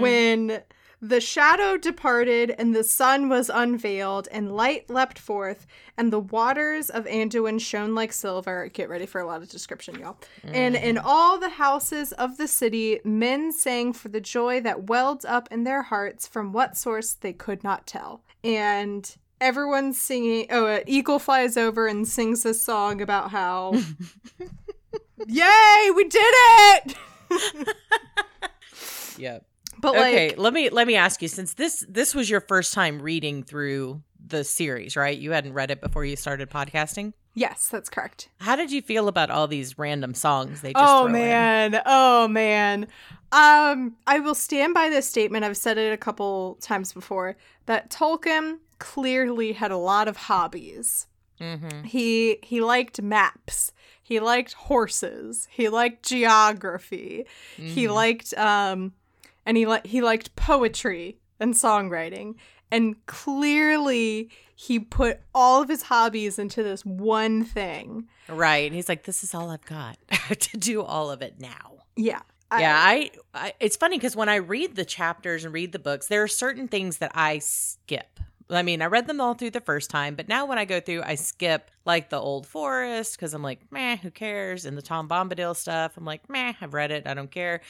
[0.00, 0.62] when
[1.08, 5.66] the shadow departed and the sun was unveiled and light leapt forth
[5.96, 8.68] and the waters of Anduin shone like silver.
[8.72, 10.18] Get ready for a lot of description, y'all.
[10.44, 10.82] And mm.
[10.82, 15.48] in all the houses of the city, men sang for the joy that welled up
[15.50, 18.22] in their hearts from what source they could not tell.
[18.42, 20.46] And everyone's singing.
[20.50, 23.72] Oh, an eagle flies over and sings this song about how,
[25.26, 26.94] yay, we did it!
[29.18, 29.46] Yep.
[29.80, 32.72] But like, okay, let me let me ask you since this this was your first
[32.74, 35.16] time reading through the series, right?
[35.16, 37.12] You hadn't read it before you started podcasting.
[37.34, 38.28] yes, that's correct.
[38.40, 41.12] How did you feel about all these random songs they just oh throw in?
[41.12, 42.86] man oh man
[43.32, 47.36] um i will stand by this statement i've said it a couple times before
[47.66, 51.06] that tolkien clearly had a lot of hobbies
[51.40, 51.84] Mhm.
[51.84, 58.92] he he liked maps he liked horses he liked geography he liked um
[59.46, 62.34] and he li- he liked poetry and songwriting
[62.70, 68.66] and clearly he put all of his hobbies into this one thing Right.
[68.66, 69.98] And he's like, this is all I've got
[70.40, 71.78] to do all of it now.
[71.96, 75.72] yeah I- yeah, I, I it's funny because when I read the chapters and read
[75.72, 78.20] the books, there are certain things that I skip.
[78.48, 80.78] I mean, I read them all through the first time, but now when I go
[80.78, 84.64] through, I skip like the Old Forest because I'm like, meh, who cares?
[84.64, 87.62] And the Tom Bombadil stuff, I'm like, meh, I've read it, I don't care.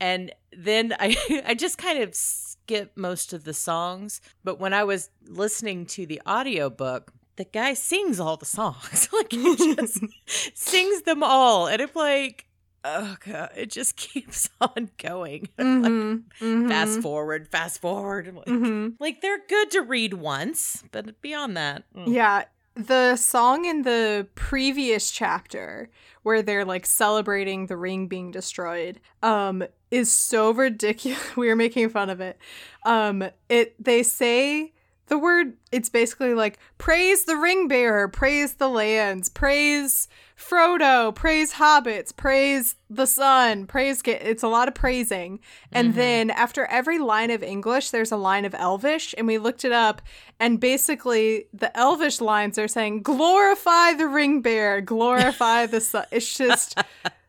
[0.00, 4.20] And then I, I just kind of skip most of the songs.
[4.42, 9.08] But when I was listening to the audiobook, the guy sings all the songs.
[9.12, 10.02] like he just
[10.54, 11.66] sings them all.
[11.68, 12.46] And I'm like,
[12.84, 15.48] oh god, it just keeps on going.
[15.58, 16.68] Mhm, mhm.
[16.68, 18.34] fast forward, fast forward.
[18.34, 18.94] Like, Mhm.
[18.98, 22.12] like, they're good to read once, but beyond that, mm.
[22.12, 25.90] Yeah, the song in the previous chapter
[26.22, 31.20] where they're like celebrating the ring being destroyed um is so ridiculous.
[31.36, 32.38] we were making fun of it.
[32.84, 34.72] Um it they say
[35.08, 40.06] the word it's basically like praise the ring bearer, praise the lands, praise
[40.38, 45.40] Frodo, praise hobbits, praise the sun, praise Ga- it's a lot of praising.
[45.72, 49.64] And then after every line of English there's a line of Elvish and we looked
[49.66, 50.00] it up
[50.38, 56.06] and basically the Elvish lines are saying glorify the ring bearer, glorify the sun.
[56.12, 56.78] It's just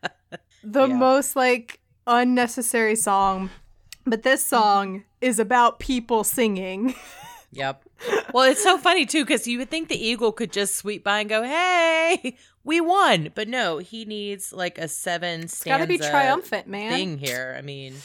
[0.64, 0.96] the Yeah.
[0.96, 1.80] most like
[2.20, 3.50] unnecessary song.
[4.06, 6.96] But this song is about people singing.
[7.54, 7.84] Yep.
[8.34, 11.20] Well, it's so funny too because you would think the eagle could just sweep by
[11.20, 15.86] and go, "Hey, we won," but no, he needs like a seven It's got to
[15.86, 16.94] be triumphant, man.
[16.94, 17.54] thing here.
[17.58, 17.96] I mean,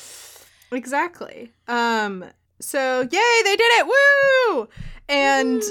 [0.73, 1.53] Exactly.
[1.69, 2.25] Um
[2.59, 3.87] so yay, they did it.
[3.87, 4.69] Woo!
[5.09, 5.63] And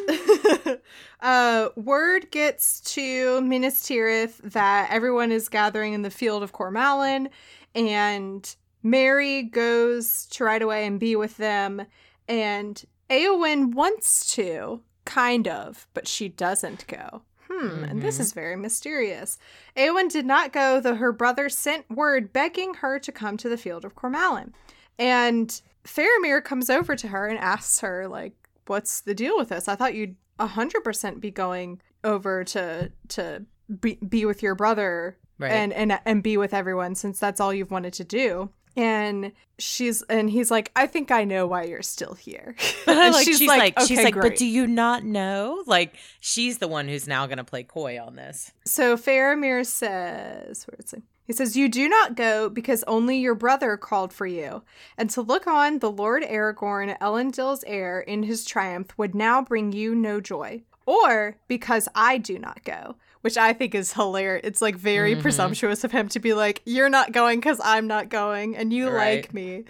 [1.21, 7.27] uh word gets to Minas Tirith that everyone is gathering in the field of Cormallen
[7.75, 11.85] and Merry goes to ride away and be with them
[12.27, 17.21] and Eowyn wants to kind of, but she doesn't go.
[17.47, 18.21] Hmm, and this Mhm.
[18.21, 19.37] is very mysterious.
[19.77, 23.57] Eowyn did not go, though her brother sent word begging her to come to the
[23.57, 24.53] field of Cormallen.
[24.97, 28.33] And Faramir comes over to her and asks her, like,
[28.65, 29.67] what's the deal with this?
[29.67, 33.45] I thought you'd 100% be going over to to
[33.79, 35.51] be, be with your brother Right.
[35.51, 38.49] and, and and be with everyone since that's all you've wanted to do.
[38.77, 42.55] And she's and he's like, I think I know why you're still here.
[42.87, 45.63] Like she's, like, she's "Okay, like, but do you not know?
[45.65, 48.51] Like, she's the one who's now going to play coy on this.
[48.65, 51.03] So Faramir says, where is it?
[51.25, 54.63] He says, You do not go because only your brother called for you.
[54.97, 59.71] And to look on the Lord Aragorn, Elendil's heir, in his triumph would now bring
[59.71, 60.63] you no joy.
[60.85, 64.41] Or because I do not go, which I think is hilarious.
[64.43, 65.21] It's like very Mhm.
[65.23, 68.87] presumptuous of him to be like, You're not going because I'm not going and you
[68.87, 69.23] Right.
[69.23, 69.63] like me.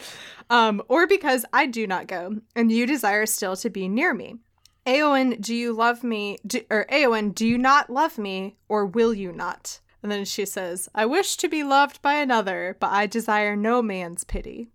[0.49, 4.39] Um, or because I do not go and you desire still to be near me.
[4.85, 6.37] Eowyn, do you love me?
[6.45, 9.79] Do, or Eowyn, do you not love me, or will you not?
[10.03, 13.81] And then she says, I wish to be loved by another, but I desire no
[13.81, 14.67] man's pity.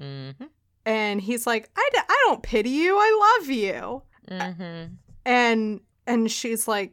[0.00, 0.44] Mm-hmm.
[0.86, 1.88] And he's like, i
[2.26, 4.02] don't pity you, I love you.
[4.30, 4.94] Mm-hmm.
[5.26, 6.92] And and she's like,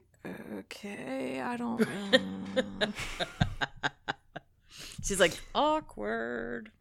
[0.60, 1.80] okay, I don't.
[1.80, 2.88] Know.
[5.04, 6.72] She's like, awkward.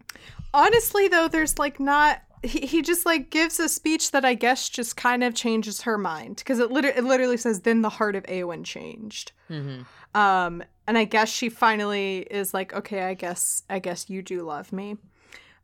[0.53, 4.69] honestly though, there's like not he, he just like gives a speech that I guess
[4.69, 8.15] just kind of changes her mind because it, liter- it literally says then the heart
[8.17, 9.33] of Eowyn changed.
[9.51, 9.87] Mhm.
[10.15, 14.43] Um, and I guess she finally is like, okay, I guess I guess you do
[14.43, 14.97] love me.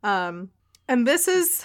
[0.03, 0.49] Um,
[0.87, 1.63] and this is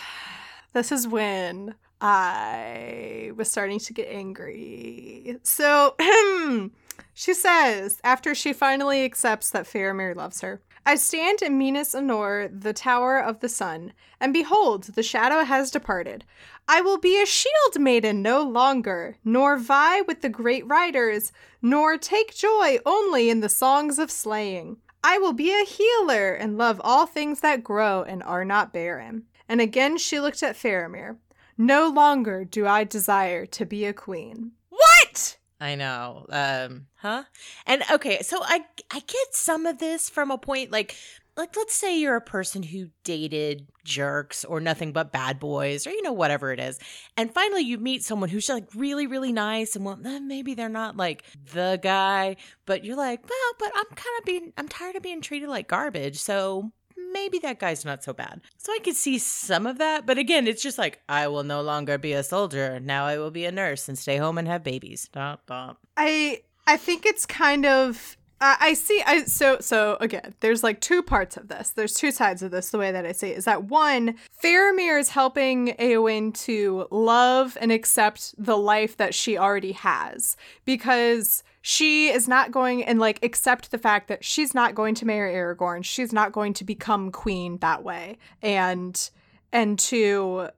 [0.73, 5.37] this is when I was starting to get angry.
[5.43, 5.97] So
[7.15, 12.49] she says, after she finally accepts that Faramir loves her, I stand in Minas Anor,
[12.63, 16.25] the tower of the sun, and behold, the shadow has departed.
[16.67, 21.99] I will be a shield maiden no longer, nor vie with the great riders, nor
[21.99, 24.79] take joy only in the songs of slaying.
[25.05, 29.25] I will be a healer and love all things that grow and are not barren.
[29.49, 31.17] And again she looked at Faramir.
[31.61, 34.53] No longer do I desire to be a queen.
[34.71, 35.37] What?
[35.61, 36.25] I know.
[36.31, 37.25] Um, huh?
[37.67, 40.97] And okay, so I I get some of this from a point like
[41.37, 45.91] like let's say you're a person who dated jerks or nothing but bad boys or
[45.91, 46.79] you know whatever it is.
[47.19, 50.71] And finally you meet someone who's like really really nice and well then maybe they're
[50.71, 54.97] not like the guy, but you're like, "Well, but I'm kind of being I'm tired
[54.97, 56.73] of being treated like garbage." So
[57.13, 58.41] maybe that guy's not so bad.
[58.57, 61.61] So I could see some of that, but again, it's just like I will no
[61.63, 62.81] longer be a soldier.
[62.81, 65.09] Now I will be a nurse and stay home and have babies.
[65.13, 65.79] Dot dot.
[65.97, 70.81] I I think it's kind of I I see I so so again there's like
[70.81, 71.71] two parts of this.
[71.71, 74.99] There's two sides of this the way that I see it is that one Faramir
[74.99, 82.09] is helping Eowyn to love and accept the life that she already has because she
[82.09, 85.85] is not going and like accept the fact that she's not going to marry Aragorn.
[85.85, 88.19] She's not going to become queen that way.
[88.43, 89.11] And
[89.53, 90.49] and to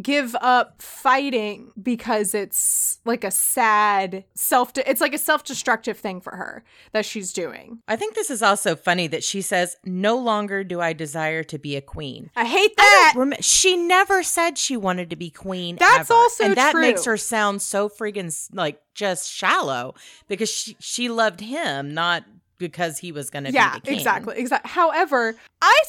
[0.00, 6.36] give up fighting because it's like a sad self it's like a self-destructive thing for
[6.36, 7.80] her that she's doing.
[7.88, 11.58] I think this is also funny that she says, "No longer do I desire to
[11.58, 13.12] be a queen." I hate that.
[13.14, 15.76] don't rem- she never said she wanted to be queen.
[15.76, 16.18] That's ever.
[16.18, 16.80] also and that true.
[16.80, 19.94] makes her sound so friggin' like just shallow
[20.28, 22.24] because she she loved him not
[22.58, 23.98] because he was going to yeah, be the king.
[23.98, 24.38] exactly.
[24.38, 24.70] Exactly.
[24.70, 25.82] However, I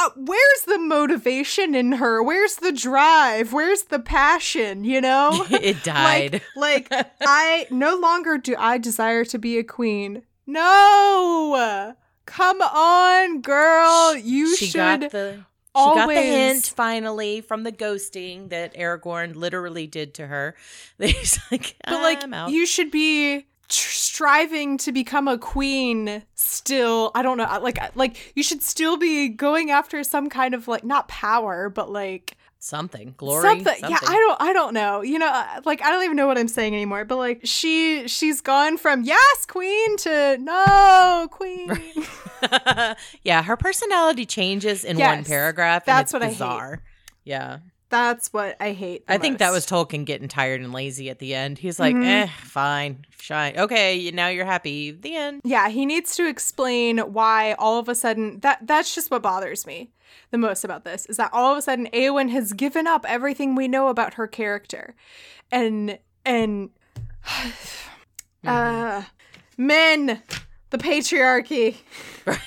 [0.00, 2.22] uh, where's the motivation in her?
[2.22, 3.52] Where's the drive?
[3.52, 5.44] Where's the passion, you know?
[5.50, 6.40] it died.
[6.56, 10.22] Like, like I no longer do I desire to be a queen.
[10.46, 11.94] No.
[12.24, 14.16] Come on, girl.
[14.16, 15.44] You she should got the she
[15.74, 20.56] always got the hint finally from the ghosting that Aragorn literally did to her.
[20.98, 27.10] He's like, But like "I'm out." you should be striving to become a queen still.
[27.14, 27.58] I don't know.
[27.62, 31.90] Like like you should still be going after some kind of like not power, but
[31.90, 33.42] like something glory.
[33.42, 33.64] something.
[33.64, 33.90] something.
[33.90, 35.00] Yeah, I don't I don't know.
[35.00, 38.06] You know, uh, like I don't even know what I'm saying anymore, but like she
[38.06, 41.70] she's gone from yes, queen to no, queen.
[43.22, 45.84] yeah, her personality changes in one paragraph.
[45.84, 46.44] that's and what I it's hate.
[46.44, 46.82] bizarre.
[47.24, 47.58] Yeah.
[47.90, 49.04] That's what I hate.
[49.08, 49.66] I think that was.
[49.66, 51.58] Tolkien getting tired and lazy at the end.
[51.58, 52.06] He's like, Mhm.
[52.06, 53.58] eh, fine, shine.
[53.58, 54.90] Okay, now you're happy.
[54.92, 55.40] The end.
[55.44, 59.66] Yeah, he needs to explain why all of a sudden that that's just what bothers
[59.66, 59.90] me
[60.30, 63.54] the most about this is that all of a sudden Eowyn has given up everything
[63.54, 64.94] we know about her character.
[65.52, 66.70] And and
[68.46, 69.02] uh
[69.56, 70.22] men
[70.70, 71.76] the patriarchy.
[72.26, 72.36] Uh-huh.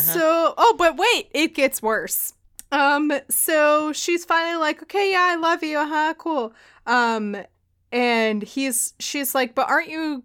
[0.00, 2.32] So, oh, but wait, it gets worse.
[2.74, 6.14] Um, so she's finally like, okay, yeah, I love you, huh?
[6.18, 6.52] Cool.
[6.86, 7.36] Um,
[7.92, 10.24] and he's, she's like, but aren't you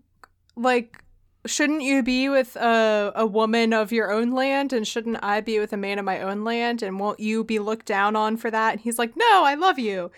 [0.56, 1.04] like,
[1.45, 4.74] shouldn't you be with a, a woman of your own land?
[4.74, 6.82] And shouldn't I be with a man of my own land?
[6.82, 8.72] And won't you be looked down on for that?
[8.74, 10.10] And he's like, no, I love you.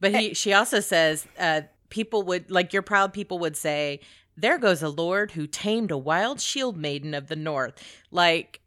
[0.00, 1.62] But he, she also says, uh,
[1.94, 4.00] people would like your proud people would say,
[4.36, 7.74] "There goes a lord who tamed a wild shield maiden of the north."
[8.10, 8.60] Like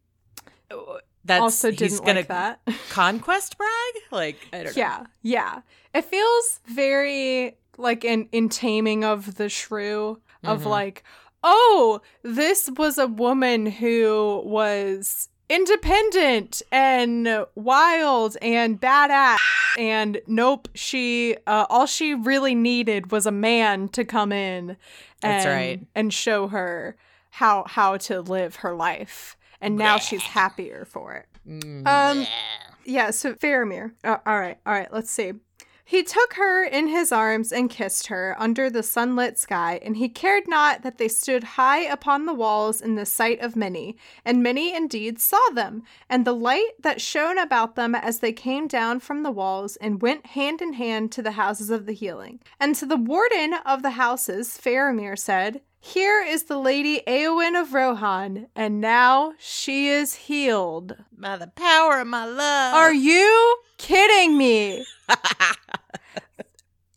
[1.28, 2.60] that's also didn't gonna like that.
[2.90, 3.94] conquest brag.
[4.12, 4.82] Like I don't know.
[4.82, 5.62] Yeah, yeah.
[5.94, 10.66] It feels very like in in taming of the shrew of Mhm.
[10.66, 11.04] like,
[11.44, 19.38] oh, this was a woman who was independent and wild and badass
[19.78, 24.76] and nope she uh, all she really needed was a man to come in
[25.22, 25.80] That's right.
[25.96, 26.96] and show her
[27.32, 31.88] how how to live her life and now she's happier for it Mm.
[31.88, 32.28] um
[32.84, 33.92] yeah, so Faramir.
[34.04, 35.34] Uh, all right, all right, let's see.
[35.84, 40.10] He took her in his arms and kissed her under the sunlit sky, and he
[40.10, 43.96] cared not that they stood high upon the walls in the sight of many,
[44.26, 48.68] and many indeed saw them, and the light that shone about them as they came
[48.68, 52.42] down from the walls and went hand in hand to the houses of the healing.
[52.60, 55.62] And to the warden of the houses, Faramir said,
[55.94, 60.98] Here is the Lady Eowyn of Rohan, and now she is healed.
[61.18, 62.74] By the power of my love.
[62.74, 64.86] Are you kidding me?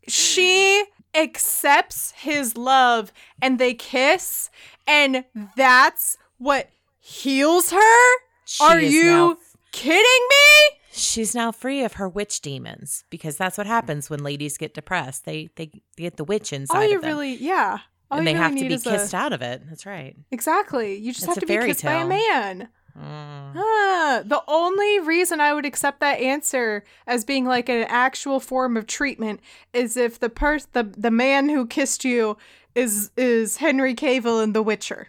[0.09, 0.83] she
[1.15, 4.49] accepts his love and they kiss,
[4.85, 5.23] and
[5.55, 6.69] that's what
[6.99, 8.13] heals her?
[8.43, 9.39] She Are you
[9.71, 10.77] kidding me?
[10.91, 15.23] She's now free of her witch demons because that's what happens when ladies get depressed.
[15.23, 17.79] They they get the witch inside All you of them, really, yeah.
[18.11, 19.63] All and they really have to be is a- kissed out of it.
[19.69, 20.15] That's right.
[20.31, 20.95] Exactly.
[20.95, 22.67] You just It's have to be kissed by a man.
[22.97, 23.53] Mm.
[23.55, 28.75] Ah, the only reason I would accept that answer as being like an actual form
[28.75, 29.39] of treatment
[29.73, 32.37] is if the person the the man who kissed you
[32.75, 35.07] is is Henry Cavill in The Witcher.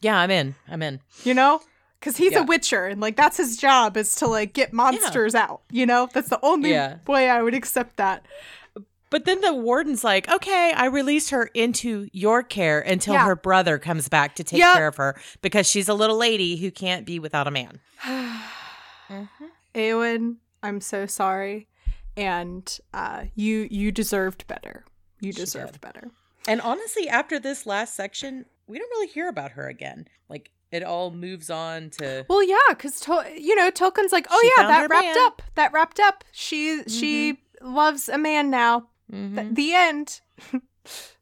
[0.00, 0.56] Yeah, I'm in.
[0.68, 1.00] I'm in.
[1.22, 1.60] You know?
[2.00, 2.40] Cuz he's Yeah.
[2.40, 6.08] a witcher and like that's his job is to like get monsters out, you know?
[6.12, 6.96] That's the only Yeah.
[7.06, 8.24] way I would accept that.
[9.10, 13.24] But then the warden's like, okay, I released her into your care until Yeah.
[13.26, 14.76] her brother comes back to take Yep.
[14.76, 17.80] care of her because she's a little lady who can't be without a man.
[19.74, 21.66] Eowyn, I'm so sorry
[22.16, 24.84] and uh you you deserved better.
[25.20, 25.80] You She deserved did.
[25.80, 26.10] better.
[26.48, 30.06] And honestly, after this last section, we don't really hear about her again.
[30.28, 34.38] Like it all moves on to Well, yeah, because to- you know Tolkien's like, oh
[34.42, 35.14] She yeah, that wrapped man.
[35.16, 35.26] Mm-hmm.
[35.26, 35.42] up.
[35.54, 36.24] That wrapped up.
[36.32, 38.86] She she loves a man now.
[39.12, 39.34] Mhm.
[39.36, 40.20] Th- the end.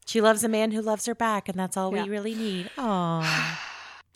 [0.07, 2.05] she loves a man who loves her back, and that's all Yeah.
[2.05, 2.71] we really need.
[2.79, 3.59] Aww.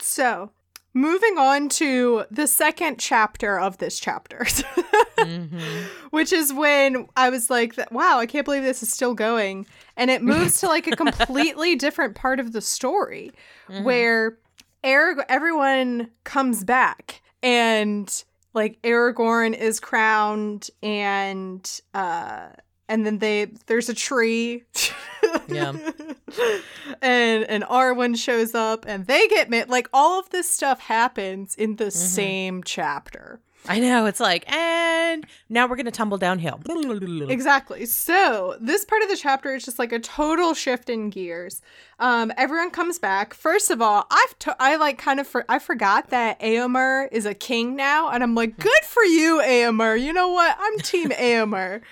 [0.00, 0.50] So,
[0.94, 4.38] moving on to the second chapter of this chapter,
[5.18, 5.84] Mhm.
[6.10, 9.66] which is when I was like, wow, I can't believe this is still going.
[9.96, 13.32] And it moves to like a completely different part of the story
[13.68, 13.84] Mm-hmm.
[13.84, 14.38] where
[14.84, 22.48] Arag- everyone comes back and like Aragorn is crowned and uh
[22.92, 24.64] and then they there's a tree.
[25.48, 25.72] Yeah.
[27.02, 31.54] and and Arwen shows up and they get met like all of this stuff happens
[31.54, 31.84] in Mm-hmm.
[31.84, 33.40] the same chapter.
[33.68, 34.06] I know.
[34.06, 36.60] It's like, and now we're gonna tumble downhill.
[37.30, 37.86] Exactly.
[37.86, 41.62] So this part of the chapter is just like a total shift in gears.
[42.00, 43.34] Um, everyone comes back.
[43.34, 47.24] First of all, I've to- I like kind of for- I forgot that Eomer is
[47.24, 50.00] a king now, and I'm like, good for you, Eomer.
[50.02, 50.56] You know what?
[50.60, 51.82] I'm Team Eomer.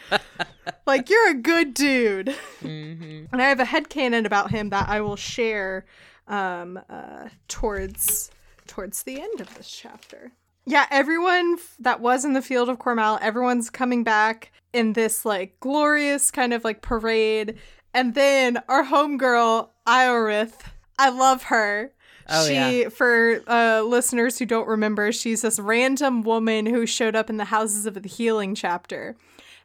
[0.86, 2.34] like you're a good dude.
[2.62, 3.28] Mhm.
[3.32, 5.84] And I have a headcanon about him that I will share
[6.26, 8.30] um, uh, towards
[8.66, 10.32] towards the end of this chapter.
[10.66, 15.58] Yeah, everyone that was in the field of Cormal, everyone's coming back in this like
[15.60, 17.56] glorious kind of like parade.
[17.92, 20.60] And then our homegirl, Ioreth,
[20.98, 21.92] I love her.
[22.28, 22.88] Oh, she, yeah.
[22.90, 27.46] for uh, listeners who don't remember, she's this random woman who showed up in the
[27.46, 29.16] Houses of the Healing chapter.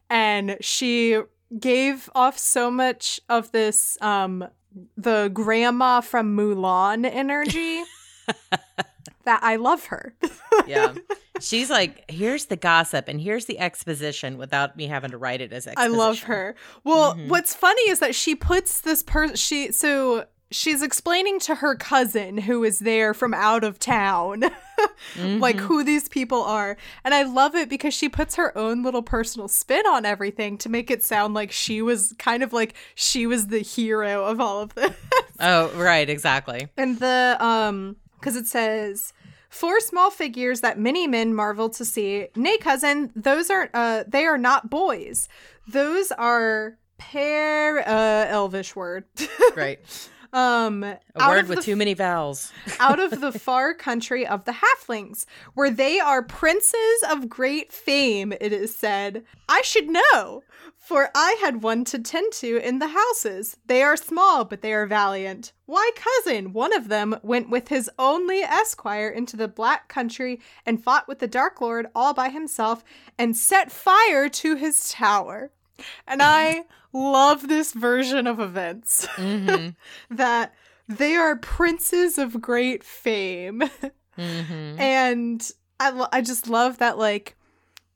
[0.09, 1.21] And she
[1.59, 4.45] gave off so much of this um
[4.97, 7.83] the grandma from Mulan energy
[9.25, 10.15] that I love her.
[10.67, 10.93] yeah.
[11.41, 15.51] She's like, here's the gossip and here's the exposition without me having to write it
[15.51, 16.55] as I love her.
[16.83, 17.27] Well, Mhm.
[17.27, 22.37] what's funny is that she puts this person she so she's explaining to her cousin
[22.37, 24.41] who is there from out of town
[25.17, 25.59] like Mhm.
[25.61, 26.77] who these people are.
[27.03, 30.69] And I love it because she puts her own little personal spin on everything to
[30.69, 34.61] make it sound like she was kind of like she was the hero of all
[34.61, 34.95] of this.
[35.39, 36.69] Oh, right, exactly.
[36.77, 39.13] And the um because it says
[39.49, 42.27] four small figures that many men marvel to see.
[42.35, 45.29] Nay, cousin, those are uh they are not boys.
[45.67, 49.05] Those are pair uh elvish word.
[49.55, 49.79] Right.
[50.35, 52.51] Um A word with the too many vowels.
[52.79, 58.33] out of the far country of the halflings, where they are princes of great fame,
[58.33, 59.23] it is said.
[59.47, 60.43] I should know,
[60.75, 63.55] for I had one to tend to in the houses.
[63.65, 65.53] They are small, but they are valiant.
[65.67, 70.83] Why, cousin, one of them went with his only esquire into the black country and
[70.83, 72.83] fought with the Dark Lord all by himself
[73.17, 75.51] and set fire to his tower.
[76.07, 76.63] And I
[76.93, 79.69] love this version of events hmm
[80.09, 80.53] that
[80.87, 83.63] they are princes of great fame.
[84.15, 87.35] hmm and I, lo- I just love that, like,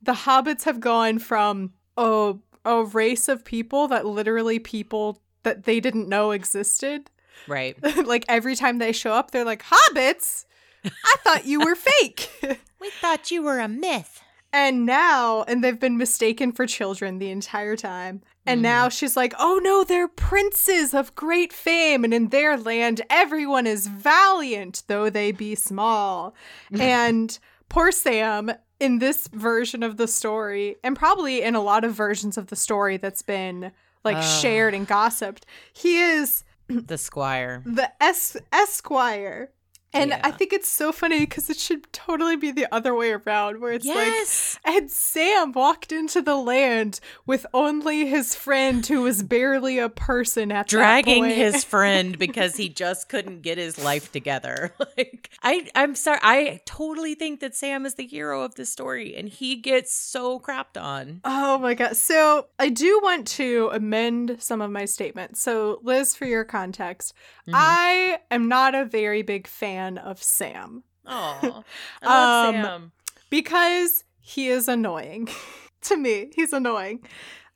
[0.01, 5.79] the hobbits have gone from a, a race of people that literally people that they
[5.79, 7.09] didn't know existed.
[7.47, 7.77] Right.
[8.05, 10.45] like, every time they show up, they're like, Hobbits?
[10.85, 12.29] I thought you were fake.
[12.79, 14.21] We thought you were a myth.
[14.51, 18.21] And now, and they've been mistaken for children the entire time.
[18.47, 18.63] And Mhm.
[18.63, 22.03] now she's like, oh no, they're princes of great fame.
[22.03, 26.33] And in their land, everyone is valiant, though they be small.
[26.79, 27.37] and
[27.69, 32.37] poor Sam, in this version of the story, and probably in a lot of versions
[32.37, 33.71] of the story that's been
[34.03, 34.41] like Ugh.
[34.41, 37.61] shared and gossiped, he is the squire.
[37.65, 39.51] the es- Esquire.
[39.93, 40.21] And Yeah.
[40.23, 43.71] I think it's so funny because it should totally be the other way around, where
[43.73, 44.59] it's Yes.
[44.65, 49.89] like, and Sam walked into the land with only his friend who was barely a
[49.89, 54.73] person at dragging his friend because he just couldn't get his life together.
[54.97, 59.15] Like I I'm sorry, I totally think that Sam is the hero of this story
[59.15, 61.21] and he gets so crapped on.
[61.23, 61.95] Oh my god.
[61.95, 65.41] So I do want to amend some of my statements.
[65.41, 67.13] So, Liz, for your context,
[67.47, 67.55] Mm-hmm.
[67.57, 71.63] I am not a very big fan of Sam Oh.
[72.03, 72.91] I love Um, Sam.
[73.29, 75.27] because he is annoying.
[75.83, 76.99] to me, he's annoying.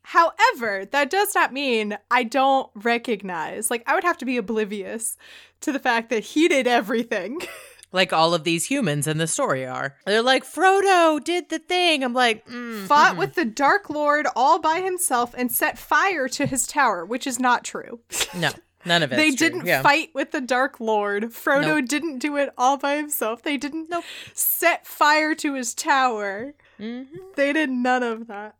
[0.02, 5.18] However, that does not mean I don't recognize, like, I would have to be oblivious
[5.62, 7.42] to the fact that he did everything.
[7.96, 9.96] Like all of these humans in the story are.
[10.08, 12.04] They're like, Frodo did the thing.
[12.04, 16.48] I'm like, mm, Fought with the Dark Lord all by himself and set fire to
[16.48, 18.00] his tower, which is not true.
[18.36, 18.50] no,
[18.86, 19.16] none of it.
[19.18, 21.26] they didn't fight with the Dark Lord.
[21.32, 21.86] Frodo Nope.
[21.88, 23.42] didn't do it all by himself.
[23.44, 24.04] They didn't Nope.
[24.34, 26.54] set fire to his tower.
[26.78, 27.04] hmm
[27.36, 28.56] They did none of that.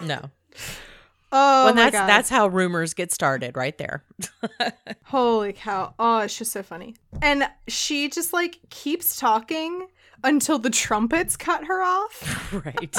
[0.00, 0.30] No.
[1.34, 2.06] Oh well, my that's god.
[2.06, 4.04] that's how rumors get started, right there.
[5.04, 5.94] Holy cow.
[5.98, 6.94] Oh, it's just so funny.
[7.22, 9.86] And she just like keeps talking
[10.22, 12.52] until the trumpets cut her off.
[12.66, 12.94] right.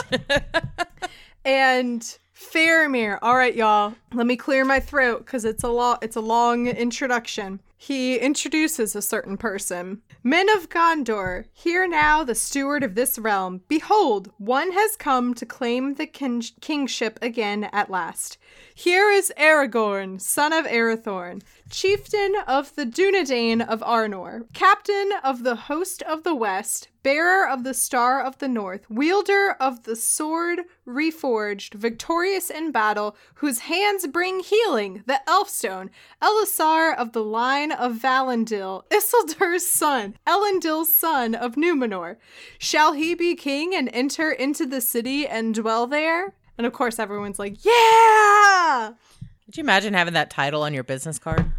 [1.46, 6.22] And Faramir, all right, y'all, let me clear my throat because it's a it's a
[6.22, 7.62] long introduction.
[7.78, 10.02] He introduces a certain person.
[10.24, 13.62] Men of Gondor, hear now the steward of this realm.
[13.68, 18.38] Behold, one has come to claim the kin- kingship again at last.
[18.74, 21.42] Here is Aragorn, son of Arathorn,
[21.74, 27.64] chieftain of the Dunedain of Arnor, captain of the host of the west, bearer of
[27.64, 34.06] the star of the north, wielder of the sword reforged, victorious in battle, whose hands
[34.06, 35.90] bring healing, the Elfstone,
[36.22, 42.18] Elessar of the line of Valandil, Isildur's son, Elendil's son of Numenor.
[42.60, 46.36] Shall he be king and enter into the city and dwell there?
[46.56, 48.92] And of course, everyone's like, yeah!
[49.46, 51.52] Could you imagine having that title on your business card?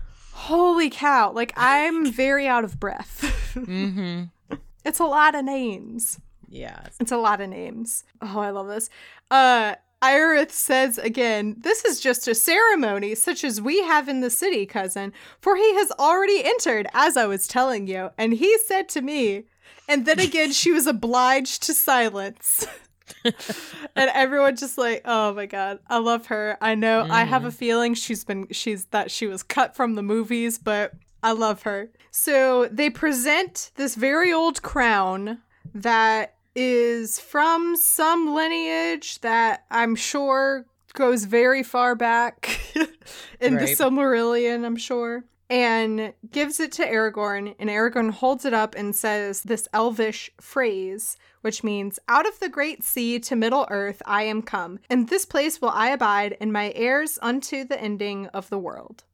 [0.44, 1.32] Holy cow.
[1.32, 3.22] Like, I'm very out of breath.
[3.54, 4.24] Mm-hmm.
[4.84, 6.20] it's a lot of names.
[6.50, 6.88] Yeah.
[7.00, 8.04] It's a lot of names.
[8.20, 8.90] Oh, I love this.
[9.30, 14.28] Uh, Ioreth says again, This is just a ceremony such as we have in the
[14.28, 18.10] city, cousin, for he has already entered, as I was telling you.
[18.18, 19.44] And he said to me,
[19.88, 22.66] and then again, she was obliged to silence.
[23.24, 26.56] and everyone just like, oh my god, I love her.
[26.60, 27.54] I know I have a mm.
[27.54, 30.92] feeling she's been she's that she was cut from the movies, but
[31.22, 31.90] I love her.
[32.10, 35.38] So they present this very old crown
[35.74, 42.60] that is from some lineage that I'm sure goes very far back
[43.40, 43.76] in the Right.
[43.76, 45.24] Silmarillion, I'm sure.
[45.54, 51.16] And gives it to Aragorn, and Aragorn holds it up and says this elvish phrase,
[51.42, 55.24] which means, Out of the great sea to Middle Earth I am come, and this
[55.24, 59.04] place will I abide, and my heirs unto the ending of the world.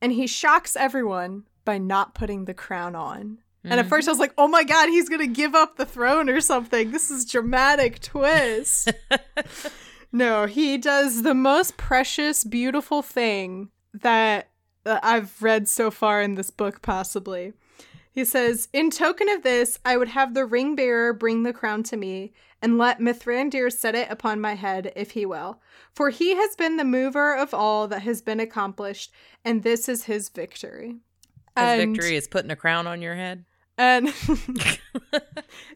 [0.00, 3.36] And he shocks everyone by not putting the crown on.
[3.64, 3.90] And at mm-hmm.
[3.90, 6.90] first I was like, oh my god, he's gonna give up the throne or something.
[6.90, 8.94] This is dramatic twist.
[10.10, 14.48] no, he does the most precious, beautiful thing that
[14.84, 17.52] that I've read so far in this book, possibly.
[18.12, 21.82] He says, In token of this, I would have the ring bearer bring the crown
[21.84, 22.32] to me,
[22.62, 25.60] and let Mithrandir set it upon my head, if he will.
[25.94, 29.12] For he has been the mover of all that has been accomplished,
[29.44, 30.88] and this is his victory.
[30.88, 30.98] His
[31.56, 33.44] And- victory is putting a crown on your head.
[33.76, 34.06] and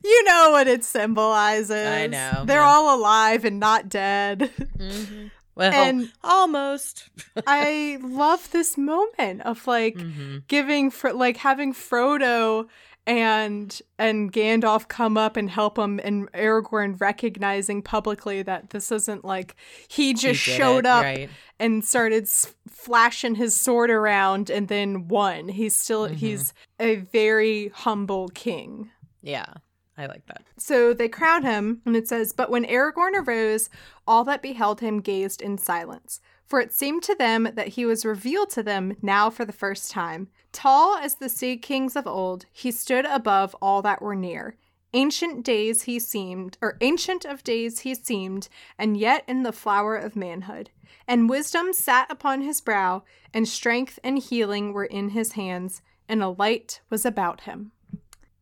[0.04, 1.70] you know what it symbolizes.
[1.86, 2.66] I know, They're yeah.
[2.68, 4.50] all alive and not dead.
[4.78, 5.26] Mm-hmm.
[5.59, 7.11] Well, And- almost.
[7.46, 10.46] I love this moment of like Mhm.
[10.46, 12.68] giving for like having Frodo
[13.06, 19.24] and and Gandalf come up and help him and Aragorn recognizing publicly that this isn't
[19.24, 19.56] like
[19.88, 21.30] he just He showed it, up right.
[21.59, 25.48] and started s- flashing his sword around and then won.
[25.48, 26.14] He's still Mm-hmm.
[26.16, 28.90] he's a very humble king.
[29.22, 29.54] Yeah,
[29.99, 30.44] I like that.
[30.57, 33.68] So they crown him, and it says, But when Aragorn arose,
[34.07, 36.20] all that beheld him gazed in silence.
[36.46, 39.90] For it seemed to them that he was revealed to them now for the first
[39.90, 40.28] time.
[40.53, 44.57] Tall as the sea kings of old, he stood above all that were near.
[44.94, 49.96] Ancient days he seemed, or ancient of days he seemed, and yet in the flower
[49.96, 50.70] of manhood.
[51.07, 53.03] And wisdom sat upon his brow,
[53.34, 57.72] and strength and healing were in his hands, and a light was about him.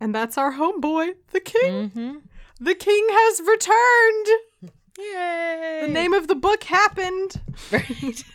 [0.01, 1.91] And that's our homeboy, the king.
[1.91, 2.17] Mm-hmm.
[2.61, 4.73] The king has returned.
[4.99, 5.81] Yay!
[5.87, 7.41] The name of the book happened.
[7.71, 8.25] Right.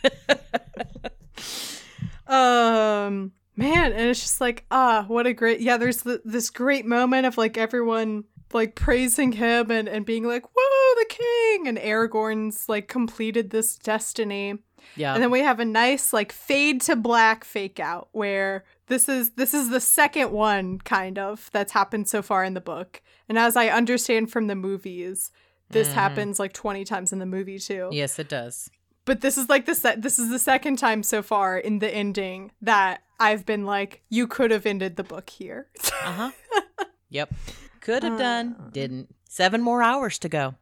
[2.32, 6.86] Um, man, and it's just like, ah, what a great, yeah, there's the, this great
[6.86, 11.68] moment of like everyone like praising him and, and being like, whoa, the king.
[11.68, 14.54] And Aragorn's like completed this destiny.
[14.96, 15.12] Yeah.
[15.14, 19.30] And then we have a nice like fade to black fake out where this is
[19.32, 23.00] this is the second one kind of that's happened so far in the book.
[23.28, 25.30] And as I understand from the movies,
[25.70, 25.92] this Mhm.
[26.02, 27.88] happens like 20 times in the movie too.
[27.92, 28.70] yes, it does.
[29.04, 31.92] But this is like the se- this is the second time so far in the
[31.92, 35.68] ending that I've been like you could have ended the book here.
[36.04, 36.30] Uh huh.
[37.08, 37.32] yep.
[37.80, 39.08] Could have done, didn't.
[39.32, 40.56] Seven more hours to go.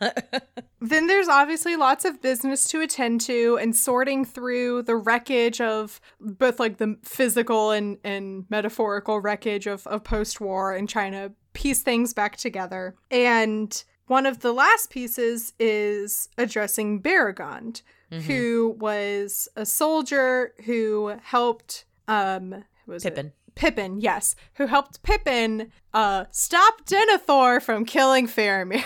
[0.80, 6.00] then there's obviously lots of business to attend to and sorting through the wreckage of
[6.18, 11.82] both like the physical and, and metaphorical wreckage of, of post-war and trying to piece
[11.82, 19.64] things back together and one of the last pieces is addressing Baragond, who was a
[19.64, 23.32] soldier who helped um was it?
[23.56, 24.00] Pippin.
[24.00, 28.82] Yes, who helped Pippin uh, stop Denethor from killing Faramir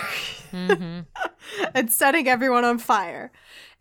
[0.51, 1.01] hmm
[1.75, 3.31] and setting everyone on fire.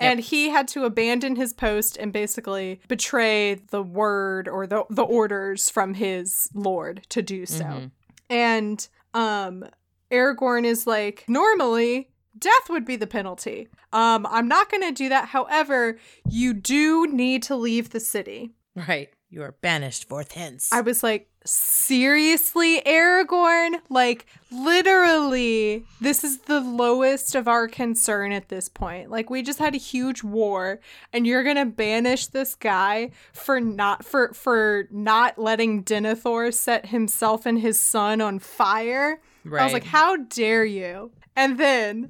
[0.01, 5.03] And he had to abandon his post and basically betray the word or the, the
[5.03, 7.63] orders from his lord to do so.
[7.63, 7.91] Mhm.
[8.29, 9.65] And um
[10.11, 13.67] Aragorn is like, normally death would be the penalty.
[13.91, 15.29] Um, I'm not gonna do that.
[15.29, 18.51] However, you do need to leave the city.
[18.75, 19.09] Right.
[19.31, 20.69] You are banished forth hence.
[20.71, 23.79] I was like, seriously, Aragorn?
[23.87, 29.11] Like, literally, this is the lowest of our concern at this point.
[29.11, 30.79] Like, we just had a huge war,
[31.13, 37.45] and you're gonna banish this guy for not for for not letting Denethor set himself
[37.45, 39.21] and his son on fire.
[39.45, 39.61] Right.
[39.61, 41.11] I was like, how dare you?
[41.35, 42.09] And then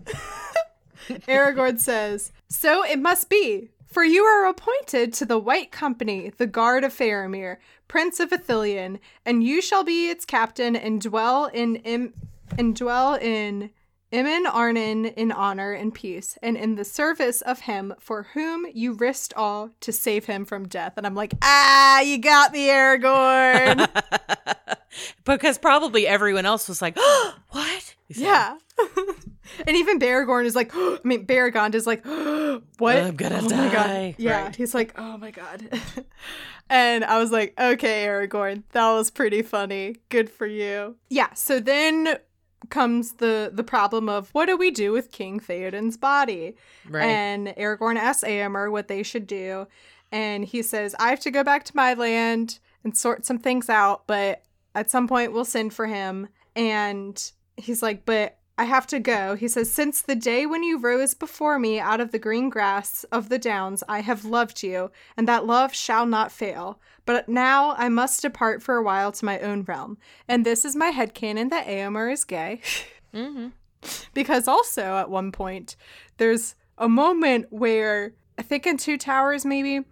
[1.28, 6.48] Aragorn says, So it must be, for you are appointed to the White Company, the
[6.48, 11.78] Guard of Faramir, Prince of Ithilien, and you shall be its captain and dwell in
[11.78, 12.14] Im-
[12.58, 13.72] and dwell in
[14.12, 18.94] Emyn Arnen in honor and peace, and in the service of him for whom you
[18.94, 20.94] risked all to save him from death.
[20.98, 23.88] And I'm like, ah, you got me, Aragorn.
[25.26, 26.98] because probably everyone else was like,
[27.50, 27.96] what?
[28.08, 28.58] Yeah.
[29.68, 32.04] and even Baragorn is like, I mean, Baragond is like,
[32.78, 32.98] what?
[32.98, 33.72] I'm gonna oh My die.
[33.74, 34.16] God.
[34.18, 34.44] Yeah.
[34.44, 34.56] Right.
[34.56, 35.70] He's like, oh my God.
[36.70, 39.98] and I was like, okay, Aragorn, that was pretty funny.
[40.10, 40.96] Good for you.
[41.10, 41.34] Yeah.
[41.34, 42.18] So then
[42.70, 46.56] comes the the problem of what do we do with King Theoden's body?
[46.88, 47.06] Right.
[47.06, 49.68] And Aragorn asks Eomer what they should do.
[50.12, 53.70] And he says, I have to go back to my land and sort some things
[53.70, 54.42] out, but
[54.74, 56.30] at some point we'll send for him.
[56.56, 59.36] And he's like, But I have to go.
[59.36, 63.06] He says, Since the day when you rose before me out of the green grass
[63.06, 66.82] of the downs, I have loved you, and that love shall not fail.
[67.06, 69.98] But now I must depart for a while to my own realm.
[70.28, 72.60] And this is my headcanon that Eomer is gay.
[73.14, 73.48] mm-hmm.
[74.14, 75.78] because also at one point
[76.18, 79.86] there's a moment where I think in Two Towers maybe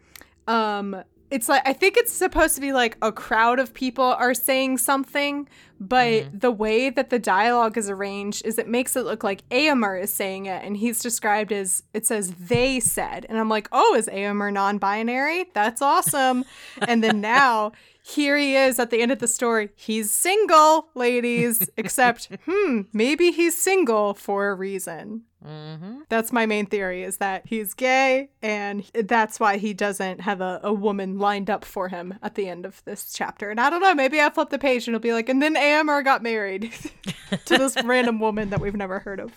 [0.45, 4.34] um it's like I think it's supposed to be like a crowd of people are
[4.34, 5.47] saying something,
[5.80, 10.01] but the way that the dialogue is arranged is it makes it look like Eomer
[10.01, 13.95] is saying it, and he's described as it says they said, and I'm like, oh,
[13.95, 15.45] is Eomer non-binary?
[15.53, 16.45] That's awesome.
[16.88, 17.71] and then now
[18.07, 19.69] here he is at the end of the story.
[19.75, 21.69] He's single, ladies.
[21.78, 25.23] Except, hmm, maybe he's single for a reason.
[25.45, 25.99] Mm-hmm.
[26.09, 30.59] That's my main theory is that he's gay and that's why he doesn't have a,
[30.63, 33.49] a woman lined up for him at the end of this chapter.
[33.49, 35.55] And I don't know, maybe I flip the page and it'll be like, and then
[35.68, 36.72] Eomer got married
[37.45, 39.32] to this random woman that we've never heard of.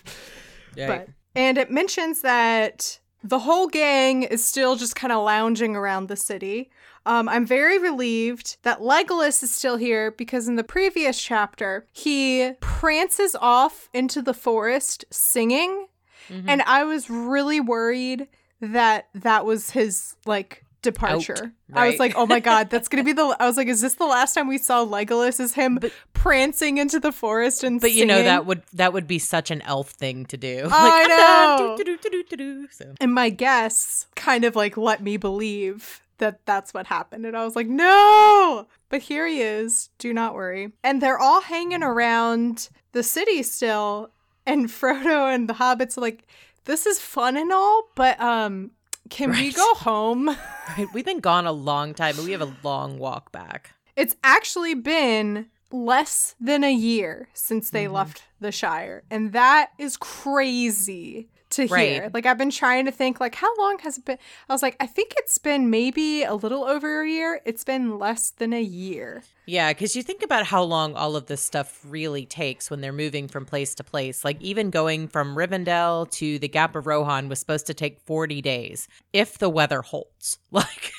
[0.87, 6.07] But and it mentions that the whole gang is still just kind of lounging around
[6.07, 6.69] the city.
[7.05, 12.51] Um, I'm very relieved that Legolas is still here because in the previous chapter he
[12.61, 15.87] prances off into the forest singing,
[16.29, 16.47] Mm-hmm.
[16.49, 18.27] and I was really worried
[18.61, 21.53] that that was his like departure.
[21.73, 23.35] I was like, oh my god, that's gonna be the.
[23.39, 25.39] I was like, is this the last time we saw Legolas?
[25.39, 25.79] Is him
[26.13, 29.61] prancing into the forest and But you know that would that would be such an
[29.63, 30.67] elf thing to do.
[30.71, 31.75] I know.
[31.77, 32.67] do, do, do, do, do, do.
[32.71, 37.25] So And my guess kind of like let me believe that that's what happened.
[37.25, 38.67] And I was like, no!
[38.89, 39.89] But here he is.
[39.97, 40.71] Do not worry.
[40.83, 44.11] And they're all hanging around the city still.
[44.45, 46.27] And Frodo and the hobbits are like,
[46.65, 48.71] this is fun and all, but um,
[49.11, 50.27] can we go home?
[50.77, 53.75] right, we've been gone a long time, but we have a long walk back.
[53.95, 57.93] It's actually been less than a year since they mm-hmm.
[57.95, 59.03] left the Shire.
[59.11, 61.89] And that is crazy to Right.
[61.89, 62.11] here.
[62.13, 64.17] Like I've been trying to think like how long has it been?
[64.49, 67.41] I was like I think it's been maybe a little over a year.
[67.45, 69.23] It's been less than a year.
[69.51, 72.93] Yeah, because you think about how long all of this stuff really takes when they're
[72.93, 74.23] moving from place to place.
[74.23, 78.41] Like even going from Rivendell to the Gap of Rohan was supposed to take 40
[78.41, 80.37] days if the weather holds.
[80.53, 80.93] Like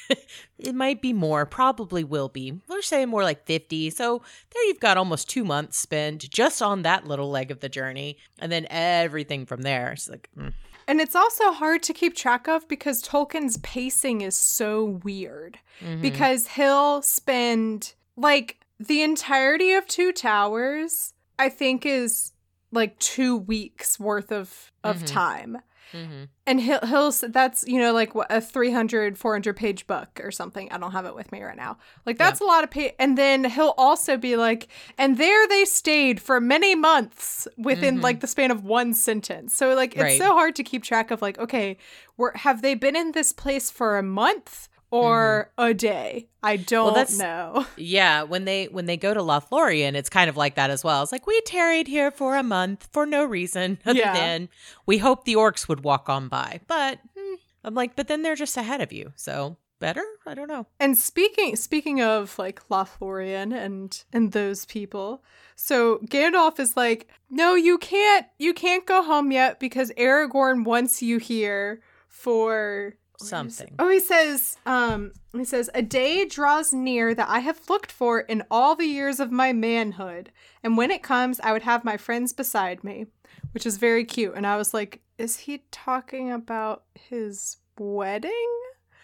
[0.58, 2.60] it might be more, probably will be.
[2.68, 3.88] We're saying more like 50.
[3.88, 4.20] So
[4.52, 8.18] there you've got almost two months spent just on that little leg of the journey.
[8.38, 9.92] And then everything from there.
[9.92, 10.52] It's like, mm.
[10.86, 15.58] And it's also hard to keep track of because Tolkien's pacing is so weird.
[16.00, 22.32] Because he'll spend like the entirety of Two Towers, I think is
[22.70, 25.06] like 2 weeks worth of of Mhm.
[25.06, 25.58] time.
[25.92, 26.28] Mhm.
[26.46, 30.72] And he'll he'll that's you know like a 300 400 page book or something.
[30.72, 31.76] I don't have it with me right now.
[32.06, 35.64] Like that's a lot of page and then he'll also be like and there they
[35.66, 38.02] stayed for many months within Mhm.
[38.02, 39.54] like the span of one sentence.
[39.54, 40.18] So like it's Right.
[40.18, 41.76] so hard to keep track of like okay,
[42.16, 46.28] were have they been in this place for a month or a day?
[46.42, 47.66] I don't that's- know.
[47.76, 51.02] Yeah, when they when they go to Lothlorien, it's kind of like that as well.
[51.02, 54.12] It's like we tarried here for a month for no reason other Yeah.
[54.12, 54.48] than
[54.86, 56.60] we hoped the orcs would walk on by.
[56.66, 57.34] But hmm,
[57.64, 60.04] I'm like, but then they're just ahead of you, so better.
[60.26, 60.66] I don't know.
[60.78, 65.22] And speaking speaking of like Lothlorien and and those people,
[65.56, 71.02] so Gandalf is like, "No, you can't you can't go home yet because Aragorn wants
[71.02, 72.94] you here for
[73.28, 73.74] Something.
[73.78, 78.20] Oh, he says, um, he says, a day draws near that I have looked for
[78.20, 80.30] in all the years of my manhood,
[80.62, 83.06] and when it comes, I would have my friends beside me,
[83.52, 84.34] which is very cute.
[84.34, 88.48] And I was like, is he talking about his wedding?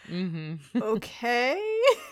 [0.08, 0.54] Mm-hmm.
[0.82, 1.62] Okay.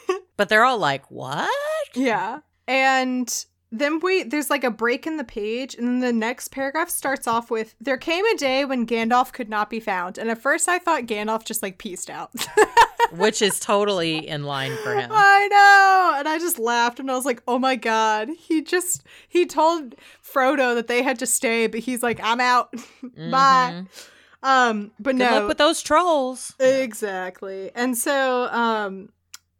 [0.36, 1.48] But they're all like, what?
[1.94, 2.40] yeah.
[2.68, 3.46] And
[3.78, 7.26] then we there's like a break in the page, and then the next paragraph starts
[7.26, 10.18] off with There came a day when Gandalf could not be found.
[10.18, 12.30] And at first I thought Gandalf just like pieced out.
[13.12, 15.10] Which is totally in line for him.
[15.12, 16.18] I know.
[16.18, 18.28] And I just laughed and I was like, oh my God.
[18.36, 22.74] He just, he told Frodo that they had to stay, but he's like, I'm out.
[23.30, 23.84] Bye.
[24.42, 25.18] Um, but Mm-hmm.
[25.18, 25.38] Good no.
[25.38, 26.54] luck with those trolls.
[26.58, 27.70] Exactly.
[27.74, 29.10] And so, um,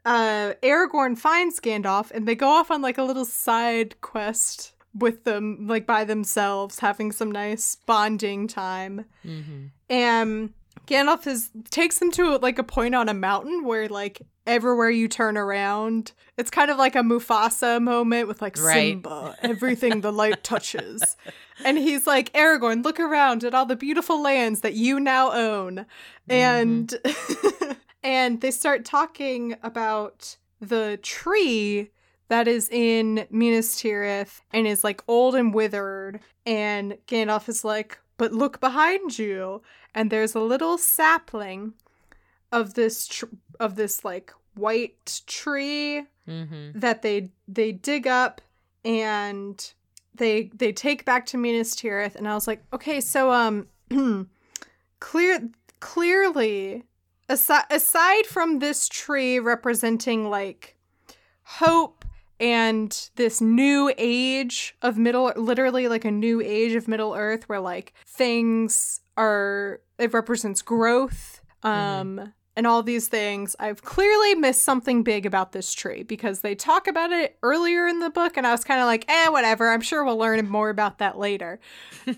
[0.07, 5.25] uh, Aragorn finds Gandalf and they go off on like a little side quest with
[5.25, 9.05] them, like by themselves, having some nice bonding time.
[9.23, 10.55] hmm And
[10.87, 15.09] Gandalf is takes them to like a point on a mountain where like everywhere you
[15.09, 18.93] turn around, it's kind of like a Mufasa moment with like Right.
[18.93, 21.17] Simba, everything the light touches.
[21.65, 25.87] And he's like, Aragorn, look around at all the beautiful lands that you now own.
[26.29, 26.95] And
[28.07, 31.91] and they start talking about the tree
[32.29, 36.21] that is in Minas Tirith and is like old and withered.
[36.47, 39.61] And Gandalf is like, but look behind you.
[39.93, 41.75] And there's a little sapling
[42.53, 43.27] of this tr-
[43.59, 48.41] of this like white tree hmm that they they dig up
[48.85, 49.73] and
[50.15, 53.67] they they take back to Minas Tirith and I was like, okay, so um
[55.01, 55.49] clear
[55.81, 56.85] clearly
[57.29, 60.77] aside aside from this tree representing like
[61.43, 62.05] hope
[62.39, 67.61] and this new age of middle literally like a new age of middle earth where
[67.61, 75.03] like things are it represents growth um and all these things i've clearly missed something
[75.03, 78.53] big about this tree because they talk about it earlier in the book and i
[78.53, 81.59] was kind of like eh whatever i'm sure we'll learn more about that later.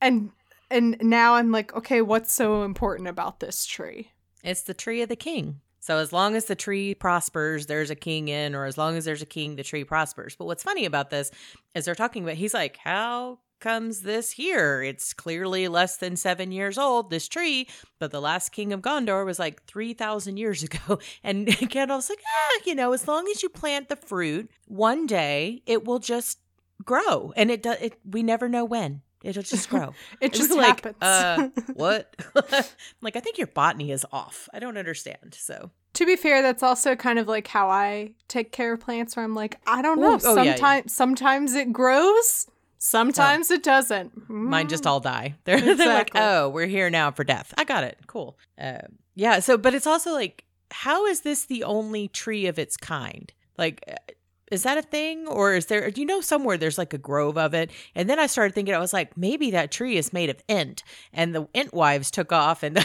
[0.00, 0.30] And
[0.70, 4.10] and now i'm like okay what's so important about this tree
[4.46, 5.60] It's the tree of the king.
[5.80, 9.04] So as long as the tree prospers, there's a king in, or as long as
[9.04, 10.36] there's a king, the tree prospers.
[10.36, 11.30] But what's funny about this
[11.74, 14.82] is they're talking about, he's like, how comes this here?
[14.82, 17.68] It's clearly less than seven years old, this tree,
[17.98, 20.98] but the last king of Gondor was like 3,000 years ago.
[21.24, 25.62] And Gandalf's like, ah, you know, as long as you plant the fruit, one day
[25.66, 26.38] it will just
[26.84, 27.32] grow.
[27.36, 29.02] And it does, it, we never know when.
[29.26, 29.92] It'll just grow.
[30.20, 32.14] it was just like, happens uh, what?
[33.00, 34.48] like, I think your botany is off.
[34.54, 35.36] I don't understand.
[35.38, 39.16] So, To be fair, that's also kind of like how I take care of plants
[39.16, 40.14] where I'm like, I don't know.
[40.14, 40.52] Ooh, oh, yeah, yeah.
[40.54, 42.46] sometimes sometimes it grows,
[42.78, 44.28] sometimes it doesn't.
[44.28, 44.90] mine just Mm.
[44.90, 45.34] all die.
[45.44, 47.52] They're, they're like, oh, we're here now for death.
[47.58, 47.98] I got it.
[48.06, 48.38] Cool.
[48.60, 48.82] Uh,
[49.14, 49.40] yeah.
[49.40, 53.32] So, but it's also like, how is this the only tree of its kind?
[53.58, 53.94] Like, uh,
[54.52, 55.26] is that a thing?
[55.26, 57.70] Or is there, do you know somewhere there's like a grove of it?
[57.94, 60.82] And then I started thinking, I was like, maybe that tree is made of Ent
[61.12, 62.84] and the Ent wives took off and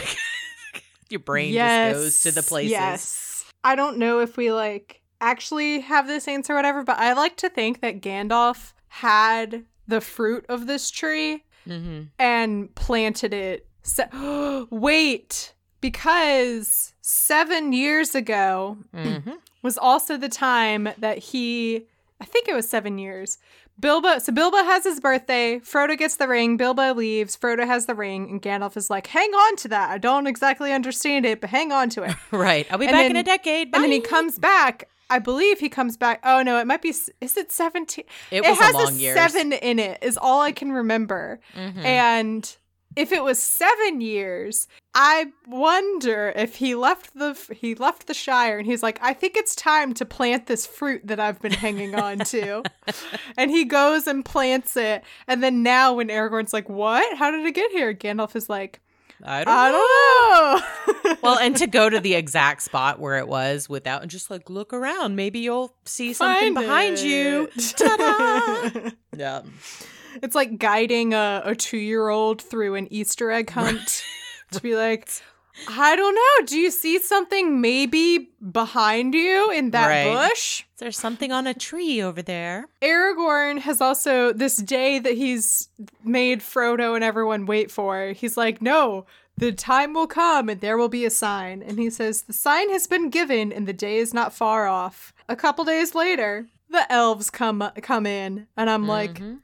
[1.08, 2.72] your brain just goes to the places.
[2.72, 3.44] Yes.
[3.64, 7.36] I don't know if we like actually have this answer or whatever, but I like
[7.38, 14.08] to think that Gandalf had the fruit of this tree hmm and planted it Se-
[14.70, 19.38] wait, because seven years ago Mhm.
[19.62, 21.86] Was also the time that he,
[22.20, 23.38] I think it was seven years.
[23.80, 25.58] Bilbo, so Bilbo has his birthday.
[25.60, 26.56] Frodo gets the ring.
[26.56, 27.36] Bilbo leaves.
[27.36, 29.90] Frodo has the ring, and Gandalf is like, "Hang on to that.
[29.90, 32.66] I don't exactly understand it, but hang on to it." Right.
[32.70, 33.70] I'll be And back in a decade.
[33.74, 34.88] And then he comes back.
[35.08, 36.20] I believe he comes back.
[36.22, 36.90] Oh no, it might be.
[36.90, 38.04] Is it seventeen?
[38.30, 39.14] It was a has long years.
[39.16, 39.98] seven in it.
[40.02, 41.40] Is all I can remember.
[41.56, 41.84] Mhm.
[41.84, 42.56] And
[42.96, 48.58] if it was seven years, I wonder if he left the he left the Shire
[48.58, 51.94] and he's like, I think it's time to plant this fruit that I've been hanging
[51.94, 52.62] on to.
[53.36, 55.02] and he goes and plants it.
[55.26, 57.16] And then now when Aragorn's like, What?
[57.16, 57.94] How did it get here?
[57.94, 58.80] Gandalf is like,
[59.24, 60.60] I don't I know.
[60.60, 61.16] don't know.
[61.22, 64.50] Well, and to go to the exact spot where it was without and just like
[64.50, 67.48] look around, maybe you'll see something Find behind you.
[67.76, 68.90] Ta-da!
[69.16, 69.42] yeah.
[70.22, 74.02] It's like guiding a, a two year old through an Easter egg hunt
[74.52, 75.08] to be like,
[75.68, 76.46] I don't know.
[76.46, 80.28] Do you see something maybe behind you in that Right.
[80.28, 80.64] bush?
[80.78, 82.66] There's something on a tree over there.
[82.80, 85.68] Aragorn has also, this day that he's
[86.02, 89.06] made Frodo and everyone wait for, he's like, no,
[89.36, 91.62] the time will come and there will be a sign.
[91.62, 95.12] And he says, the sign has been given and the day is not far off.
[95.28, 99.40] A couple days later, the elves come come in and I'm like, Mhm.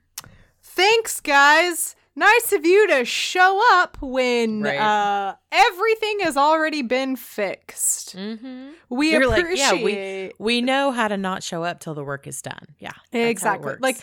[0.79, 4.79] Thanks guys nice of you to show up when Right.
[4.79, 8.72] uh everything has already been fixed Mhm.
[8.89, 12.05] we You're like, appreciate yeah, we we know how to not show up till the
[12.05, 12.66] work is done.
[12.79, 13.97] Yeah, that's how it exactly like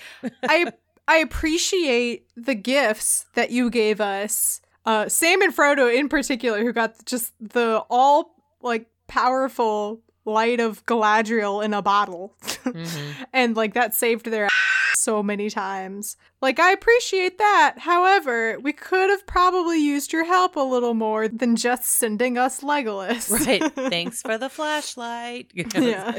[0.43, 0.71] i
[1.07, 6.73] i appreciate the gifts that you gave us uh sam and frodo in particular who
[6.73, 13.28] got just the all like powerful light of galadriel in a bottle Mhm.
[13.32, 14.51] and like that saved their ass
[14.95, 16.17] so many times.
[16.41, 17.76] Like I appreciate that.
[17.78, 22.61] However, we could have probably used your help a little more than just sending us
[22.61, 23.30] Legolas.
[23.45, 23.71] right.
[23.91, 25.51] Thanks for the flashlight.
[25.76, 26.17] yeah.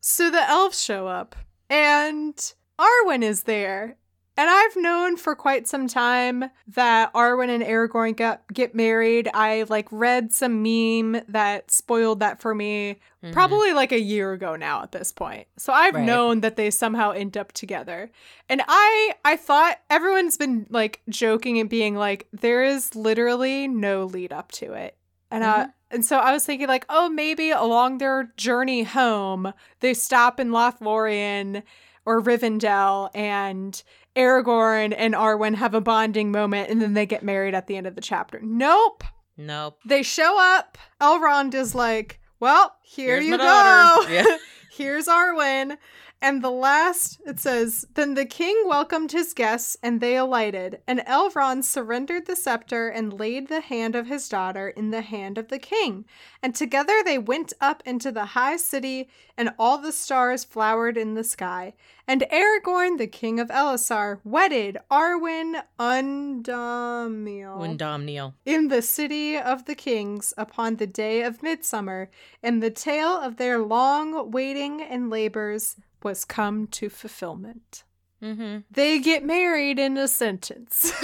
[0.00, 1.36] so the elves show up
[1.68, 2.34] and
[2.80, 3.96] Arwen is there.
[4.38, 9.30] And I've known for quite some time that Arwen and Aragorn get, get married.
[9.32, 13.32] I like read some meme that spoiled that for me Mhm.
[13.32, 15.46] probably like a year ago now at this point.
[15.56, 16.04] So I've Right.
[16.04, 18.10] known that they somehow end up together.
[18.50, 24.04] And I I thought everyone's been like joking and being like there is literally no
[24.04, 24.96] lead up to it.
[25.30, 29.94] And uh and so I was thinking like oh maybe along their journey home they
[29.94, 31.62] stop in Lothlorien
[32.04, 33.82] or Rivendell and
[34.16, 37.86] Aragorn and Arwen have a bonding moment and then they get married at the end
[37.86, 38.40] of the chapter.
[38.42, 39.04] Nope.
[39.36, 39.78] Nope.
[39.86, 40.78] They show up.
[41.00, 44.06] Elrond is like, well, here Here's you go.
[44.08, 44.36] Yeah.
[44.72, 45.76] Here's Arwen.
[46.22, 50.80] And the last, it says, Then the king welcomed his guests, and they alighted.
[50.86, 55.36] And Elrond surrendered the scepter and laid the hand of his daughter in the hand
[55.36, 56.06] of the king.
[56.42, 61.14] And together they went up into the high city, and all the stars flowered in
[61.14, 61.74] the sky.
[62.08, 69.74] And Aragorn, the king of Elessar, wedded Arwen Undomiel Windom in the city of the
[69.74, 72.08] kings upon the day of midsummer,
[72.42, 77.84] and the tale of their long waiting and labors was come to fulfillment.
[78.22, 78.60] Mm-hmm.
[78.70, 80.90] They get married in a sentence.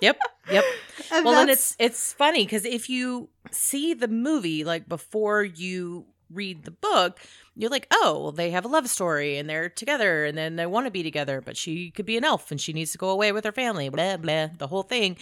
[0.00, 0.18] Yep.
[0.50, 0.64] Yep.
[1.10, 6.04] And well, and it's it's funny because if you see the movie like before you
[6.30, 7.18] read the book,
[7.54, 10.66] you're like, oh, well, they have a love story and they're together and then they
[10.66, 13.08] want to be together, but she could be an elf and she needs to go
[13.08, 15.16] away with her family, blah blah, the whole thing.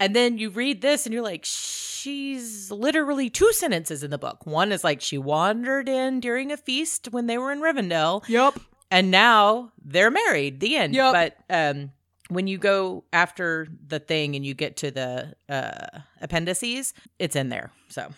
[0.00, 4.46] And then you read this and you're like, she's literally two sentences in the book.
[4.46, 8.58] One is like she wandered in during a feast when they were in Rivendell, Yep.
[8.90, 10.60] and now they're married.
[10.60, 10.94] The end.
[10.94, 11.12] Yup.
[11.12, 11.92] But um,
[12.28, 17.50] when you go after the thing and you get to the uh, appendices, it's in
[17.50, 17.70] there.
[17.88, 18.08] So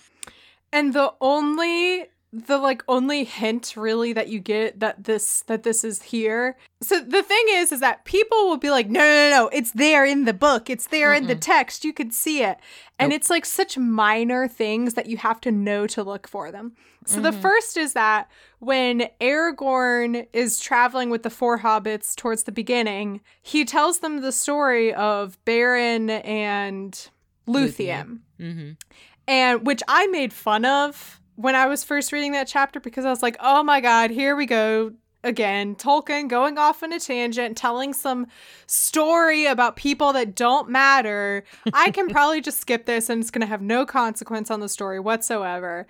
[0.72, 5.84] And the only the like only hint really that you get that this that this
[5.84, 6.56] is here.
[6.80, 9.72] So the thing is is that people will be like no no no, no it's
[9.72, 10.70] there in the book.
[10.70, 11.84] It's there in the text.
[11.84, 12.58] You could see it.
[12.98, 13.16] And Nope.
[13.16, 16.72] it's like such minor things that you have to know to look for them.
[17.04, 18.30] So the first is that
[18.60, 24.30] when Aragorn is traveling with the four hobbits towards the beginning, he tells them the
[24.30, 27.10] story of Beren and
[27.46, 28.70] Luthien hmm
[29.28, 33.10] and which I made fun of when I was first reading that chapter because I
[33.10, 34.92] was like, oh my god, here we go
[35.24, 35.74] again.
[35.74, 38.28] Tolkien going off on a tangent, telling some
[38.66, 41.44] story about people that don't matter.
[41.72, 44.68] I can probably just skip this and it's going to have no consequence on the
[44.68, 45.86] story whatsoever.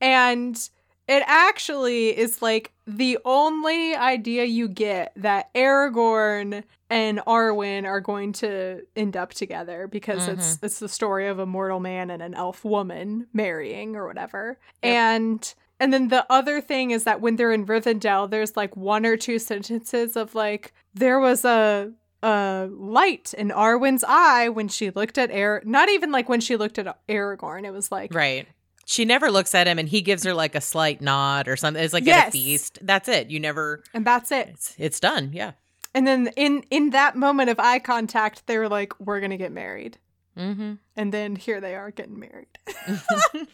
[0.00, 0.68] And
[1.08, 8.32] it actually is like the only idea you get that Aragorn and Arwen are going
[8.34, 10.66] to end up together because it's mm-hmm.
[10.66, 14.58] it's the story of a mortal man and an elf woman marrying or whatever.
[14.82, 19.04] And and then the other thing is that when they're in Rivendell, there's like one
[19.04, 21.92] or two sentences of like there was a
[22.22, 25.62] a light in Arwen's eye when she looked at Air.
[25.64, 27.64] Not even like when she looked at Aragorn.
[27.64, 28.48] It was like Right.
[28.88, 31.82] She never looks at him and he gives her like a slight nod or something.
[31.82, 32.78] It's like at a feast.
[32.80, 33.30] That's it.
[33.30, 34.48] You never and that's it.
[34.48, 35.32] it's it's done.
[35.32, 35.52] Yeah.
[35.92, 39.50] And then in in that moment of eye contact, they were like, "We're gonna get
[39.50, 39.98] married."
[40.38, 40.74] Mm-hmm.
[40.94, 42.58] And then here they are getting married.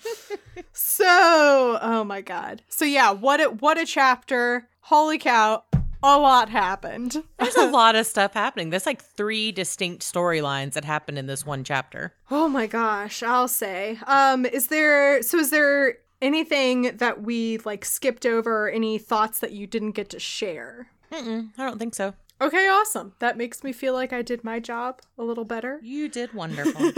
[0.72, 2.62] so, oh my god.
[2.68, 4.68] So yeah, what a what a chapter.
[4.80, 5.64] Holy cow.
[6.05, 7.22] A lot happened.
[7.38, 8.70] There's a lot of stuff happening.
[8.70, 12.12] There's like three distinct storylines that happened in this one chapter.
[12.30, 13.98] Oh my gosh, I'll say.
[14.07, 19.53] Um is there so is there anything that we like skipped over any thoughts that
[19.53, 20.88] you didn't get to share?
[21.12, 22.14] Mm-mm, I don't think so.
[22.40, 23.12] Okay, awesome.
[23.20, 25.78] That makes me feel like I did my job a little better.
[25.82, 26.90] You did wonderful.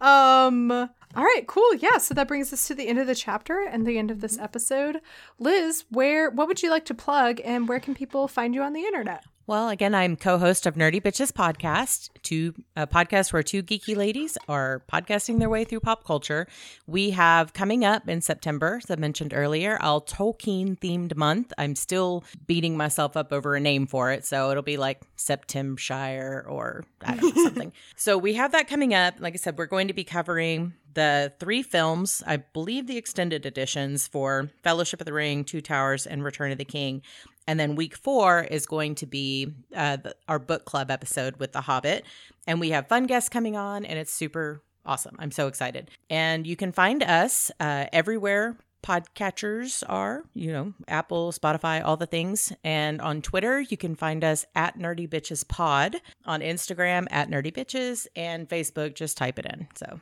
[0.00, 1.74] Um all right, cool.
[1.74, 4.20] Yeah, so that brings us to the end of the chapter and the end of
[4.20, 4.44] this mm-hmm.
[4.44, 5.00] episode.
[5.38, 8.74] Liz, where what would you like to plug and where can people find you on
[8.74, 9.24] the internet?
[9.48, 14.36] Well, again, I'm co-host of Nerdy Bitches podcast, two a podcast where two geeky ladies
[14.46, 16.46] are podcasting their way through pop culture.
[16.86, 21.54] We have coming up in September, as I mentioned earlier, our Tolkien themed month.
[21.56, 26.44] I'm still beating myself up over a name for it, so it'll be like Septemshire
[26.46, 27.72] or I don't know something.
[27.96, 29.14] so we have that coming up.
[29.18, 33.46] Like I said, we're going to be covering the three films, I believe the extended
[33.46, 37.02] editions for Fellowship of the Ring, Two Towers, and Return of the King.
[37.48, 41.52] And then week four is going to be uh, the, our book club episode with
[41.52, 42.04] The Hobbit.
[42.46, 45.16] And we have fun guests coming on, and it's super awesome.
[45.18, 45.90] I'm so excited.
[46.10, 52.06] And you can find us uh, everywhere podcatchers are, you know, Apple, Spotify, all the
[52.06, 52.52] things.
[52.62, 55.96] And on Twitter, you can find us at Nerdy Bitches Pod.
[56.26, 58.06] On Instagram, at Nerdy Bitches.
[58.14, 59.68] And Facebook, just type it in.
[59.74, 60.00] So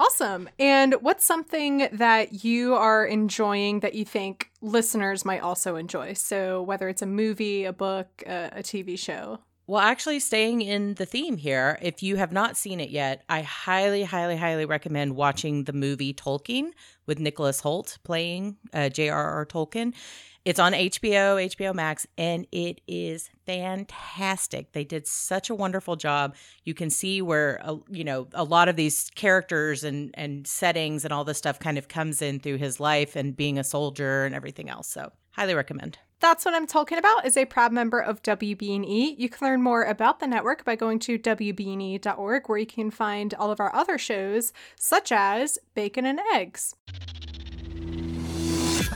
[0.00, 0.48] Awesome.
[0.58, 6.14] And what's something that you are enjoying that you think listeners might also enjoy?
[6.14, 9.40] So whether it's a movie, a book, a, a TV show.
[9.70, 13.42] Well, actually, staying in the theme here, if you have not seen it yet, I
[13.42, 16.72] highly, highly, highly recommend watching the movie Tolkien
[17.06, 19.46] with Nicholas Hoult playing uh, J.R.R.
[19.46, 19.94] Tolkien.
[20.44, 24.72] It's on HBO, HBO Max, and it is fantastic.
[24.72, 26.34] They did such a wonderful job.
[26.64, 31.04] You can see where uh, you know a lot of these characters and and settings
[31.04, 34.24] and all this stuff kind of comes in through his life and being a soldier
[34.24, 34.88] and everything else.
[34.88, 35.98] So, highly recommend.
[36.20, 39.18] That's what I'm talking about is a proud member of WBNE.
[39.18, 43.32] You can learn more about the network by going to WBNE.org, where you can find
[43.32, 46.76] all of our other shows, such as Bacon and Eggs.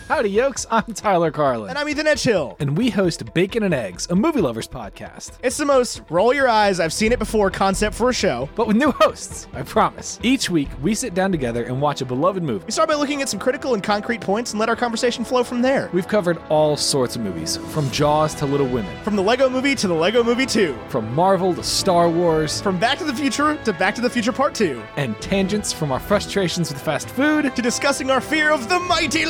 [0.08, 0.66] Howdy, yokes.
[0.70, 1.70] I'm Tyler Carlin.
[1.70, 2.60] And I'm Ethan Edgehill.
[2.60, 5.32] and we host Bacon and Eggs, a movie lovers podcast.
[5.42, 8.50] It's the most roll your eyes, I've seen it before concept for a show.
[8.54, 10.18] But with new hosts, I promise.
[10.22, 12.66] Each week, we sit down together and watch a beloved movie.
[12.66, 15.42] We start by looking at some critical and concrete points and let our conversation flow
[15.42, 15.88] from there.
[15.94, 19.74] We've covered all sorts of movies, from Jaws to Little Women, From the Lego movie
[19.74, 20.76] to the Lego movie 2.
[20.90, 24.32] from Marvel to Star Wars, From Back to the Future to Back to the Future
[24.32, 24.82] Part 2.
[24.96, 27.56] and tangents from our frustrations with fast food.
[27.56, 29.24] To discussing our fear of the mighty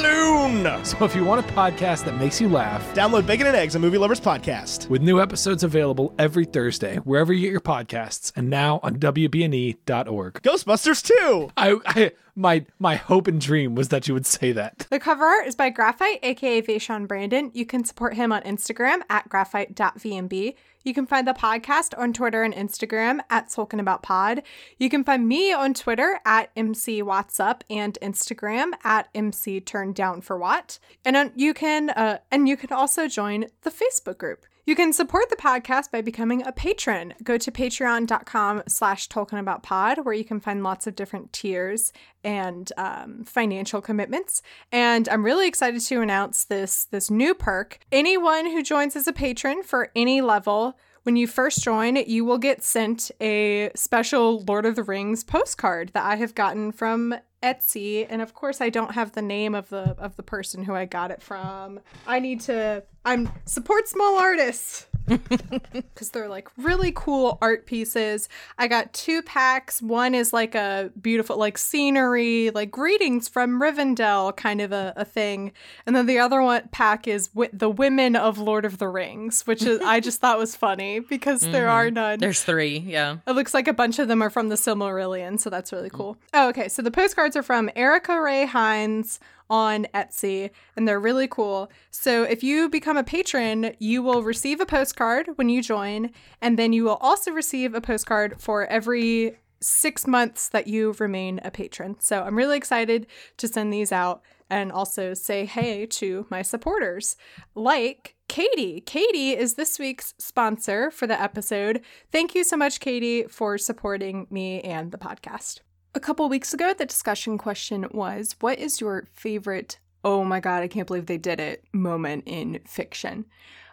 [0.65, 0.85] loon.
[0.85, 3.79] So if you want a podcast that makes you laugh, Download Bacon and Eggs, a
[3.79, 4.89] movie lovers podcast.
[4.89, 10.35] with new episodes available every Thursday, wherever you get your podcasts, and now on WBNE.org.
[10.43, 11.51] Ghostbusters 2.
[11.57, 14.87] I, I my my hope and dream was that you would say that.
[14.91, 17.51] The cover art is by Graphite, aka Vaishon Brandon.
[17.55, 20.55] You can support him on Instagram at graphite.vmb.
[20.85, 24.43] You can find the podcast on Twitter and Instagram at Tolkien About Pod.
[24.79, 29.95] You can find me on Twitter at MC What's Up and Instagram at MC Turned
[29.95, 30.79] Down for What.
[31.03, 34.45] And on, you can uh, and you can also join the Facebook group.
[34.67, 37.13] You can support the podcast by becoming a patron.
[37.23, 41.93] Go to patreon.com slash Pod, where you can find lots of different tiers
[42.25, 44.41] and um, financial commitments.
[44.73, 47.79] And I'm really excited to announce this, this new perk.
[47.93, 52.39] Anyone who joins as a patron for any level, when you first join, you will
[52.39, 58.07] get sent a special Lord of the Rings postcard that I have gotten from Etsy,
[58.09, 60.87] and of course I don't have the name of the of the person who I
[60.87, 61.81] got it from.
[62.07, 68.29] I need to I'm support small artists because they're like really cool art pieces.
[68.59, 69.83] I got two packs.
[69.83, 75.05] One is like a beautiful like scenery, like greetings from Rivendell kind of a, a
[75.05, 75.53] thing,
[75.87, 79.47] and then the other one pack is wi- the women of Lord of the Rings,
[79.47, 81.95] which is I just thought was funny because there are mm-hmm.
[81.95, 82.19] none.
[82.19, 82.79] There's three.
[82.79, 83.19] Yeah.
[83.27, 86.17] It looks like a bunch of them are from the Silmarillion, so that's really cool.
[86.33, 86.69] Oh, okay.
[86.69, 91.71] So the postcards are from Erica Ray Hines, on Etsy, and they're really cool.
[91.91, 96.11] So if you become a patron, you will receive a postcard when you join,
[96.41, 101.41] and then you will also receive a postcard for every six months that you remain
[101.43, 101.97] a patron.
[102.01, 103.07] So I'm really excited
[103.39, 107.17] to send these out and also say hey to my supporters
[107.55, 108.81] like Katie.
[108.81, 111.83] Katie is this week's sponsor for the episode.
[112.13, 115.61] Thank you so much, Katie, for supporting me and the podcast.
[115.97, 120.65] A couple weeks ago, the discussion question was What is your favorite, oh my God,
[120.65, 123.27] I can't believe they did it, moment in fiction?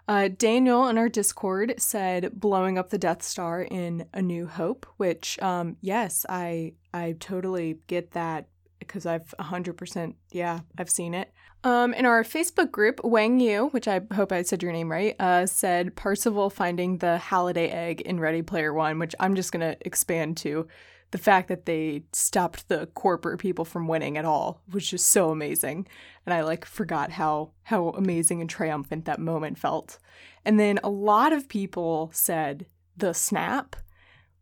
[0.07, 4.85] Uh, Daniel in our Discord said blowing up the Death Star in A New Hope,
[4.97, 11.31] which, um, yes, I I totally get that because I've 100%, yeah, I've seen it.
[11.63, 15.15] Um, in our Facebook group, Wang Yu, which I hope I said your name right,
[15.19, 19.61] uh, said Parzival finding the Halliday egg in Ready Player One, which I'm just going
[19.61, 20.67] to expand to
[21.11, 25.29] the fact that they stopped the corporate people from winning at all was just so
[25.29, 25.87] amazing
[26.25, 29.99] and i like forgot how how amazing and triumphant that moment felt
[30.45, 32.65] and then a lot of people said
[32.97, 33.75] the snap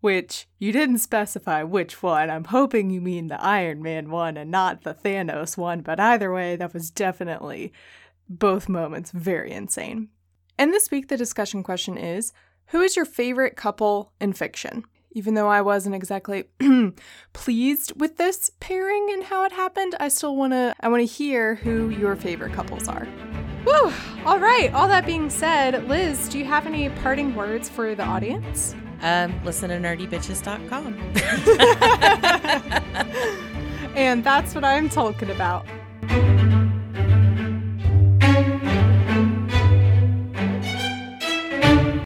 [0.01, 2.29] which you didn't specify which one.
[2.29, 6.31] I'm hoping you mean the Iron Man one and not the Thanos one, but either
[6.31, 7.73] way, that was definitely
[8.29, 10.09] both moments very insane.
[10.57, 12.31] And this week, the discussion question is
[12.67, 14.85] Who is your favorite couple in fiction?
[15.11, 16.45] Even though I wasn't exactly
[17.33, 21.89] pleased with this pairing and how it happened, I still wanna I wanna hear who
[21.89, 23.05] your favorite couples are.
[23.63, 23.91] Whew!
[24.25, 28.03] All right, all that being said, Liz, do you have any parting words for the
[28.03, 28.75] audience?
[29.01, 30.93] Um, listen to nerdybitches.com.
[33.95, 35.65] and that's what I'm talking about.